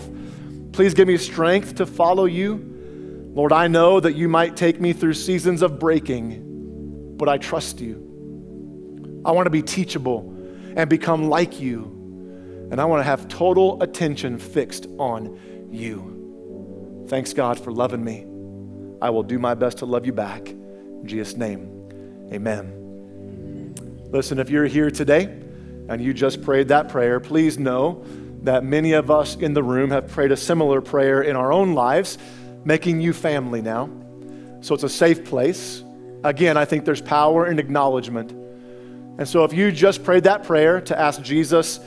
Please 0.72 0.94
give 0.94 1.08
me 1.08 1.18
strength 1.18 1.76
to 1.76 1.88
follow 1.88 2.26
you. 2.26 3.32
Lord, 3.34 3.52
I 3.52 3.68
know 3.68 4.00
that 4.00 4.14
you 4.14 4.30
might 4.30 4.56
take 4.56 4.80
me 4.80 4.94
through 4.94 5.16
seasons 5.16 5.64
of 5.64 5.80
breaking, 5.80 7.16
but 7.18 7.28
I 7.28 7.40
trust 7.40 7.82
you. 7.82 9.24
I 9.26 9.32
want 9.32 9.48
to 9.48 9.50
be 9.50 9.64
teachable 9.64 10.36
and 10.76 10.88
become 10.88 11.30
like 11.30 11.60
you. 11.60 12.68
And 12.70 12.80
I 12.80 12.86
want 12.86 13.00
to 13.00 13.04
have 13.04 13.28
total 13.28 13.82
attention 13.82 14.38
fixed 14.38 14.86
on 15.00 15.40
you. 15.72 17.06
Thanks, 17.10 17.34
God, 17.34 17.60
for 17.60 17.72
loving 17.72 18.04
me. 18.04 18.26
I 19.02 19.10
will 19.10 19.24
do 19.24 19.40
my 19.40 19.56
best 19.56 19.80
to 19.80 19.86
love 19.86 20.06
you 20.06 20.14
back. 20.14 20.48
In 20.50 21.08
Jesus' 21.08 21.36
name, 21.36 21.90
amen. 22.32 23.74
Listen, 24.12 24.38
if 24.38 24.52
you're 24.52 24.66
here 24.66 24.92
today, 24.92 25.44
and 25.90 26.02
you 26.02 26.14
just 26.14 26.42
prayed 26.42 26.68
that 26.70 26.90
prayer, 26.90 27.20
please 27.20 27.58
know 27.58 28.04
that 28.44 28.64
many 28.64 28.94
of 28.94 29.10
us 29.10 29.36
in 29.36 29.54
the 29.54 29.64
room 29.64 29.90
have 29.90 30.08
prayed 30.08 30.32
a 30.32 30.38
similar 30.38 30.82
prayer 30.82 31.22
in 31.22 31.36
our 31.36 31.52
own 31.52 31.74
lives, 31.74 32.18
making 32.64 33.02
you 33.02 33.14
family 33.14 33.62
now. 33.62 33.90
So 34.62 34.74
it's 34.76 34.84
a 34.84 34.90
safe 34.90 35.26
place. 35.26 35.84
Again, 36.24 36.58
I 36.58 36.66
think 36.66 36.86
there's 36.86 37.02
power 37.02 37.48
in 37.48 37.60
acknowledgement. 37.60 38.32
And 38.32 39.28
so 39.28 39.44
if 39.44 39.54
you 39.54 39.72
just 39.72 40.04
prayed 40.04 40.24
that 40.26 40.44
prayer 40.44 40.82
to 40.82 41.00
ask 41.00 41.22
Jesus 41.22 41.80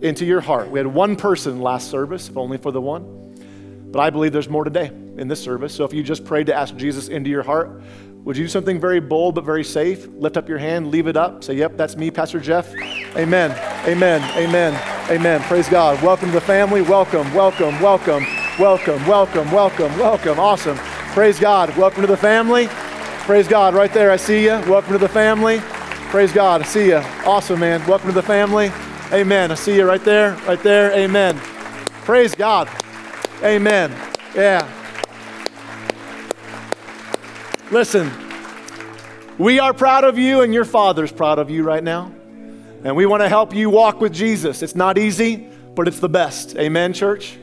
into 0.00 0.24
your 0.24 0.40
heart, 0.40 0.70
we 0.70 0.78
had 0.78 0.86
one 0.86 1.16
person 1.16 1.60
last 1.60 1.90
service, 1.90 2.28
if 2.28 2.36
only 2.36 2.58
for 2.58 2.72
the 2.72 2.80
one. 2.80 3.88
But 3.90 4.00
I 4.00 4.10
believe 4.10 4.32
there's 4.32 4.48
more 4.48 4.64
today 4.64 4.86
in 5.16 5.28
this 5.28 5.42
service. 5.42 5.74
So 5.74 5.84
if 5.84 5.92
you 5.92 6.02
just 6.02 6.24
prayed 6.24 6.46
to 6.46 6.54
ask 6.54 6.76
Jesus 6.76 7.08
into 7.08 7.30
your 7.30 7.42
heart, 7.42 7.82
would 8.28 8.36
you 8.36 8.44
do 8.44 8.48
something 8.48 8.78
very 8.78 9.00
bold 9.00 9.34
but 9.34 9.42
very 9.42 9.64
safe? 9.64 10.06
Lift 10.18 10.36
up 10.36 10.50
your 10.50 10.58
hand, 10.58 10.90
leave 10.90 11.06
it 11.06 11.16
up, 11.16 11.42
say, 11.42 11.54
Yep, 11.54 11.78
that's 11.78 11.96
me, 11.96 12.10
Pastor 12.10 12.38
Jeff. 12.38 12.70
Amen. 13.16 13.52
Amen. 13.86 14.22
Amen. 14.36 15.10
Amen. 15.10 15.40
Praise 15.44 15.66
God. 15.66 16.02
Welcome 16.02 16.28
to 16.28 16.34
the 16.34 16.40
family. 16.42 16.82
Welcome, 16.82 17.32
welcome, 17.32 17.80
welcome, 17.80 18.26
welcome, 18.58 19.06
welcome, 19.06 19.50
welcome, 19.50 19.98
welcome. 19.98 20.38
Awesome. 20.38 20.76
Praise 21.14 21.40
God. 21.40 21.74
Welcome 21.78 22.02
to 22.02 22.06
the 22.06 22.18
family. 22.18 22.66
Praise 23.24 23.48
God. 23.48 23.72
Right 23.72 23.94
there, 23.94 24.10
I 24.10 24.16
see 24.16 24.44
you. 24.44 24.60
Welcome 24.68 24.92
to 24.92 24.98
the 24.98 25.08
family. 25.08 25.60
Praise 26.10 26.30
God. 26.30 26.60
I 26.60 26.64
see 26.66 26.88
you. 26.88 26.98
Awesome, 27.24 27.60
man. 27.60 27.80
Welcome 27.86 28.08
to 28.10 28.14
the 28.14 28.22
family. 28.22 28.70
Amen. 29.10 29.50
I 29.50 29.54
see 29.54 29.74
you 29.74 29.86
right 29.86 30.04
there. 30.04 30.32
Right 30.46 30.62
there. 30.62 30.92
Amen. 30.92 31.38
Praise 32.04 32.34
God. 32.34 32.68
Amen. 33.42 33.90
Yeah. 34.34 34.77
Listen, 37.70 38.10
we 39.36 39.58
are 39.58 39.74
proud 39.74 40.04
of 40.04 40.16
you, 40.16 40.40
and 40.40 40.54
your 40.54 40.64
Father's 40.64 41.12
proud 41.12 41.38
of 41.38 41.50
you 41.50 41.62
right 41.62 41.84
now. 41.84 42.10
And 42.82 42.96
we 42.96 43.04
want 43.04 43.22
to 43.22 43.28
help 43.28 43.54
you 43.54 43.68
walk 43.68 44.00
with 44.00 44.10
Jesus. 44.10 44.62
It's 44.62 44.74
not 44.74 44.96
easy, 44.96 45.46
but 45.74 45.86
it's 45.86 46.00
the 46.00 46.08
best. 46.08 46.56
Amen, 46.56 46.94
church? 46.94 47.36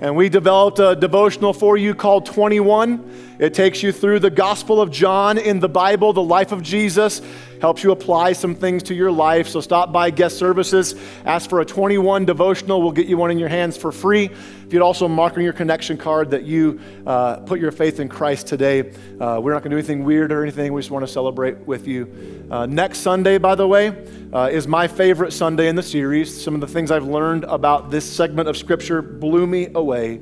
And 0.00 0.16
we 0.16 0.28
developed 0.28 0.80
a 0.80 0.96
devotional 0.96 1.52
for 1.52 1.76
you 1.76 1.94
called 1.94 2.26
21. 2.26 3.31
It 3.42 3.54
takes 3.54 3.82
you 3.82 3.90
through 3.90 4.20
the 4.20 4.30
Gospel 4.30 4.80
of 4.80 4.92
John 4.92 5.36
in 5.36 5.58
the 5.58 5.68
Bible, 5.68 6.12
the 6.12 6.22
life 6.22 6.52
of 6.52 6.62
Jesus, 6.62 7.20
helps 7.60 7.82
you 7.82 7.90
apply 7.90 8.34
some 8.34 8.54
things 8.54 8.84
to 8.84 8.94
your 8.94 9.10
life. 9.10 9.48
So 9.48 9.60
stop 9.60 9.90
by 9.90 10.10
guest 10.10 10.38
services, 10.38 10.94
ask 11.24 11.50
for 11.50 11.58
a 11.58 11.64
21 11.64 12.24
devotional. 12.24 12.80
We'll 12.80 12.92
get 12.92 13.08
you 13.08 13.16
one 13.16 13.32
in 13.32 13.40
your 13.40 13.48
hands 13.48 13.76
for 13.76 13.90
free. 13.90 14.26
If 14.26 14.72
you'd 14.72 14.80
also 14.80 15.08
mark 15.08 15.36
on 15.36 15.42
your 15.42 15.54
connection 15.54 15.96
card 15.96 16.30
that 16.30 16.44
you 16.44 16.80
uh, 17.04 17.38
put 17.38 17.58
your 17.58 17.72
faith 17.72 17.98
in 17.98 18.08
Christ 18.08 18.46
today, 18.46 18.92
uh, 19.18 19.40
we're 19.42 19.54
not 19.54 19.64
going 19.64 19.70
to 19.70 19.70
do 19.70 19.78
anything 19.78 20.04
weird 20.04 20.30
or 20.30 20.44
anything. 20.44 20.72
We 20.72 20.80
just 20.80 20.92
want 20.92 21.04
to 21.04 21.12
celebrate 21.12 21.58
with 21.66 21.88
you. 21.88 22.46
Uh, 22.48 22.66
next 22.66 22.98
Sunday, 22.98 23.38
by 23.38 23.56
the 23.56 23.66
way, 23.66 24.06
uh, 24.32 24.50
is 24.52 24.68
my 24.68 24.86
favorite 24.86 25.32
Sunday 25.32 25.66
in 25.66 25.74
the 25.74 25.82
series. 25.82 26.44
Some 26.44 26.54
of 26.54 26.60
the 26.60 26.68
things 26.68 26.92
I've 26.92 27.06
learned 27.06 27.42
about 27.42 27.90
this 27.90 28.08
segment 28.08 28.48
of 28.48 28.56
Scripture 28.56 29.02
blew 29.02 29.48
me 29.48 29.66
away. 29.74 30.20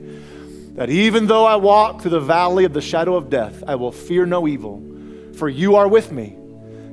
That 0.74 0.90
even 0.90 1.26
though 1.26 1.44
I 1.44 1.56
walk 1.56 2.00
through 2.00 2.12
the 2.12 2.20
valley 2.20 2.64
of 2.64 2.72
the 2.72 2.80
shadow 2.80 3.16
of 3.16 3.28
death, 3.28 3.62
I 3.66 3.74
will 3.74 3.92
fear 3.92 4.24
no 4.24 4.46
evil, 4.46 4.82
for 5.34 5.48
you 5.48 5.76
are 5.76 5.88
with 5.88 6.12
me. 6.12 6.36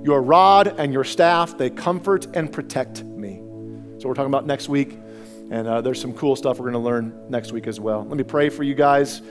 Your 0.04 0.22
rod 0.22 0.76
and 0.78 0.92
your 0.92 1.04
staff, 1.04 1.58
they 1.58 1.70
comfort 1.70 2.28
and 2.34 2.52
protect 2.52 3.04
me. 3.04 3.42
So, 4.00 4.08
we're 4.08 4.14
talking 4.14 4.32
about 4.32 4.46
next 4.46 4.70
week, 4.70 4.98
and 5.50 5.68
uh, 5.68 5.82
there's 5.82 6.02
some 6.02 6.14
cool 6.14 6.36
stuff 6.36 6.60
we're 6.60 6.72
going 6.72 6.74
to 6.74 6.80
learn 6.80 7.30
next 7.30 7.52
week 7.52 7.68
as 7.68 7.80
well. 7.80 8.04
Let 8.04 8.18
me 8.18 8.24
pray 8.24 8.50
for 8.50 8.64
you 8.64 8.76
guys, 8.76 9.22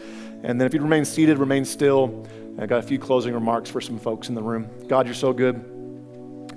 and 0.42 0.60
then 0.60 0.66
if 0.66 0.74
you'd 0.74 0.82
remain 0.82 1.04
seated, 1.04 1.38
remain 1.38 1.64
still. 1.64 2.26
I 2.58 2.66
got 2.66 2.78
a 2.78 2.82
few 2.82 2.98
closing 2.98 3.34
remarks 3.34 3.68
for 3.68 3.80
some 3.80 3.98
folks 3.98 4.28
in 4.28 4.34
the 4.34 4.42
room. 4.42 4.68
God, 4.88 5.06
you're 5.06 5.14
so 5.14 5.32
good. 5.32 5.62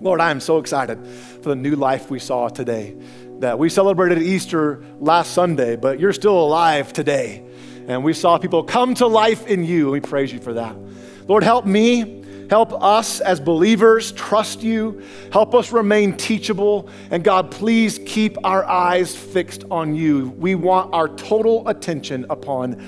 Lord, 0.02 0.21
I 0.21 0.32
am 0.32 0.39
so 0.39 0.60
excited 0.60 1.06
for 1.06 1.49
the 1.49 1.56
new 1.56 1.75
life 1.75 2.10
we 2.10 2.19
saw 2.19 2.47
today. 2.47 2.95
That 3.39 3.60
we 3.60 3.69
celebrated 3.69 4.21
Easter 4.21 4.84
last 4.99 5.34
Sunday, 5.34 5.75
but 5.75 5.99
you're 5.99 6.13
still 6.13 6.39
alive 6.39 6.93
today. 6.93 7.43
And 7.89 8.04
we 8.04 8.13
saw 8.13 8.38
people 8.38 8.63
come 8.63 8.93
to 8.95 9.08
life 9.08 9.45
in 9.47 9.65
you. 9.65 9.91
We 9.91 9.99
praise 9.99 10.32
you 10.32 10.39
for 10.39 10.54
that. 10.54 10.78
Lord, 11.28 11.43
help 11.43 11.65
me 11.65 12.19
Help 12.49 12.73
us 12.82 13.21
as 13.21 13.39
believers 13.39 14.12
trust 14.13 14.63
you. 14.63 15.04
Help 15.32 15.54
us 15.54 15.71
remain 15.71 16.17
teachable. 16.17 16.89
And 17.12 17.23
God, 17.23 17.52
please 17.52 17.99
keep 18.08 18.38
our 18.43 18.65
eyes 18.65 19.15
fixed 19.15 19.65
on 19.69 19.93
you. 19.93 20.30
We 20.30 20.56
want 20.56 20.91
our 20.93 21.08
total 21.08 21.67
attention 21.67 22.25
upon 22.30 22.88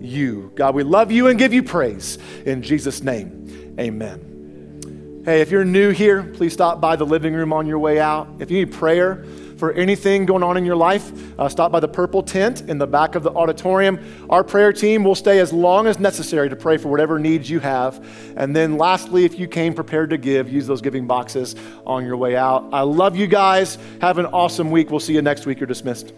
you. 0.00 0.50
God, 0.54 0.74
we 0.74 0.82
love 0.82 1.12
you 1.12 1.28
and 1.28 1.38
give 1.38 1.52
you 1.52 1.62
praise. 1.62 2.16
In 2.46 2.62
Jesus' 2.62 3.02
name, 3.02 3.76
amen. 3.78 5.22
Hey, 5.26 5.42
if 5.42 5.50
you're 5.50 5.64
new 5.64 5.90
here, 5.90 6.22
please 6.22 6.54
stop 6.54 6.80
by 6.80 6.96
the 6.96 7.06
living 7.06 7.34
room 7.34 7.52
on 7.52 7.66
your 7.66 7.78
way 7.78 8.00
out. 8.00 8.28
If 8.40 8.50
you 8.50 8.64
need 8.64 8.72
prayer, 8.72 9.24
for 9.62 9.70
anything 9.74 10.26
going 10.26 10.42
on 10.42 10.56
in 10.56 10.64
your 10.64 10.74
life, 10.74 11.12
uh, 11.38 11.48
stop 11.48 11.70
by 11.70 11.78
the 11.78 11.86
purple 11.86 12.20
tent 12.20 12.62
in 12.62 12.78
the 12.78 12.86
back 12.86 13.14
of 13.14 13.22
the 13.22 13.30
auditorium. 13.30 13.96
Our 14.28 14.42
prayer 14.42 14.72
team 14.72 15.04
will 15.04 15.14
stay 15.14 15.38
as 15.38 15.52
long 15.52 15.86
as 15.86 16.00
necessary 16.00 16.48
to 16.48 16.56
pray 16.56 16.78
for 16.78 16.88
whatever 16.88 17.16
needs 17.16 17.48
you 17.48 17.60
have. 17.60 18.04
And 18.34 18.56
then, 18.56 18.76
lastly, 18.76 19.24
if 19.24 19.38
you 19.38 19.46
came 19.46 19.72
prepared 19.72 20.10
to 20.10 20.18
give, 20.18 20.48
use 20.48 20.66
those 20.66 20.80
giving 20.80 21.06
boxes 21.06 21.54
on 21.86 22.04
your 22.04 22.16
way 22.16 22.34
out. 22.34 22.70
I 22.72 22.80
love 22.80 23.14
you 23.14 23.28
guys. 23.28 23.78
Have 24.00 24.18
an 24.18 24.26
awesome 24.26 24.72
week. 24.72 24.90
We'll 24.90 24.98
see 24.98 25.14
you 25.14 25.22
next 25.22 25.46
week. 25.46 25.60
You're 25.60 25.68
dismissed. 25.68 26.12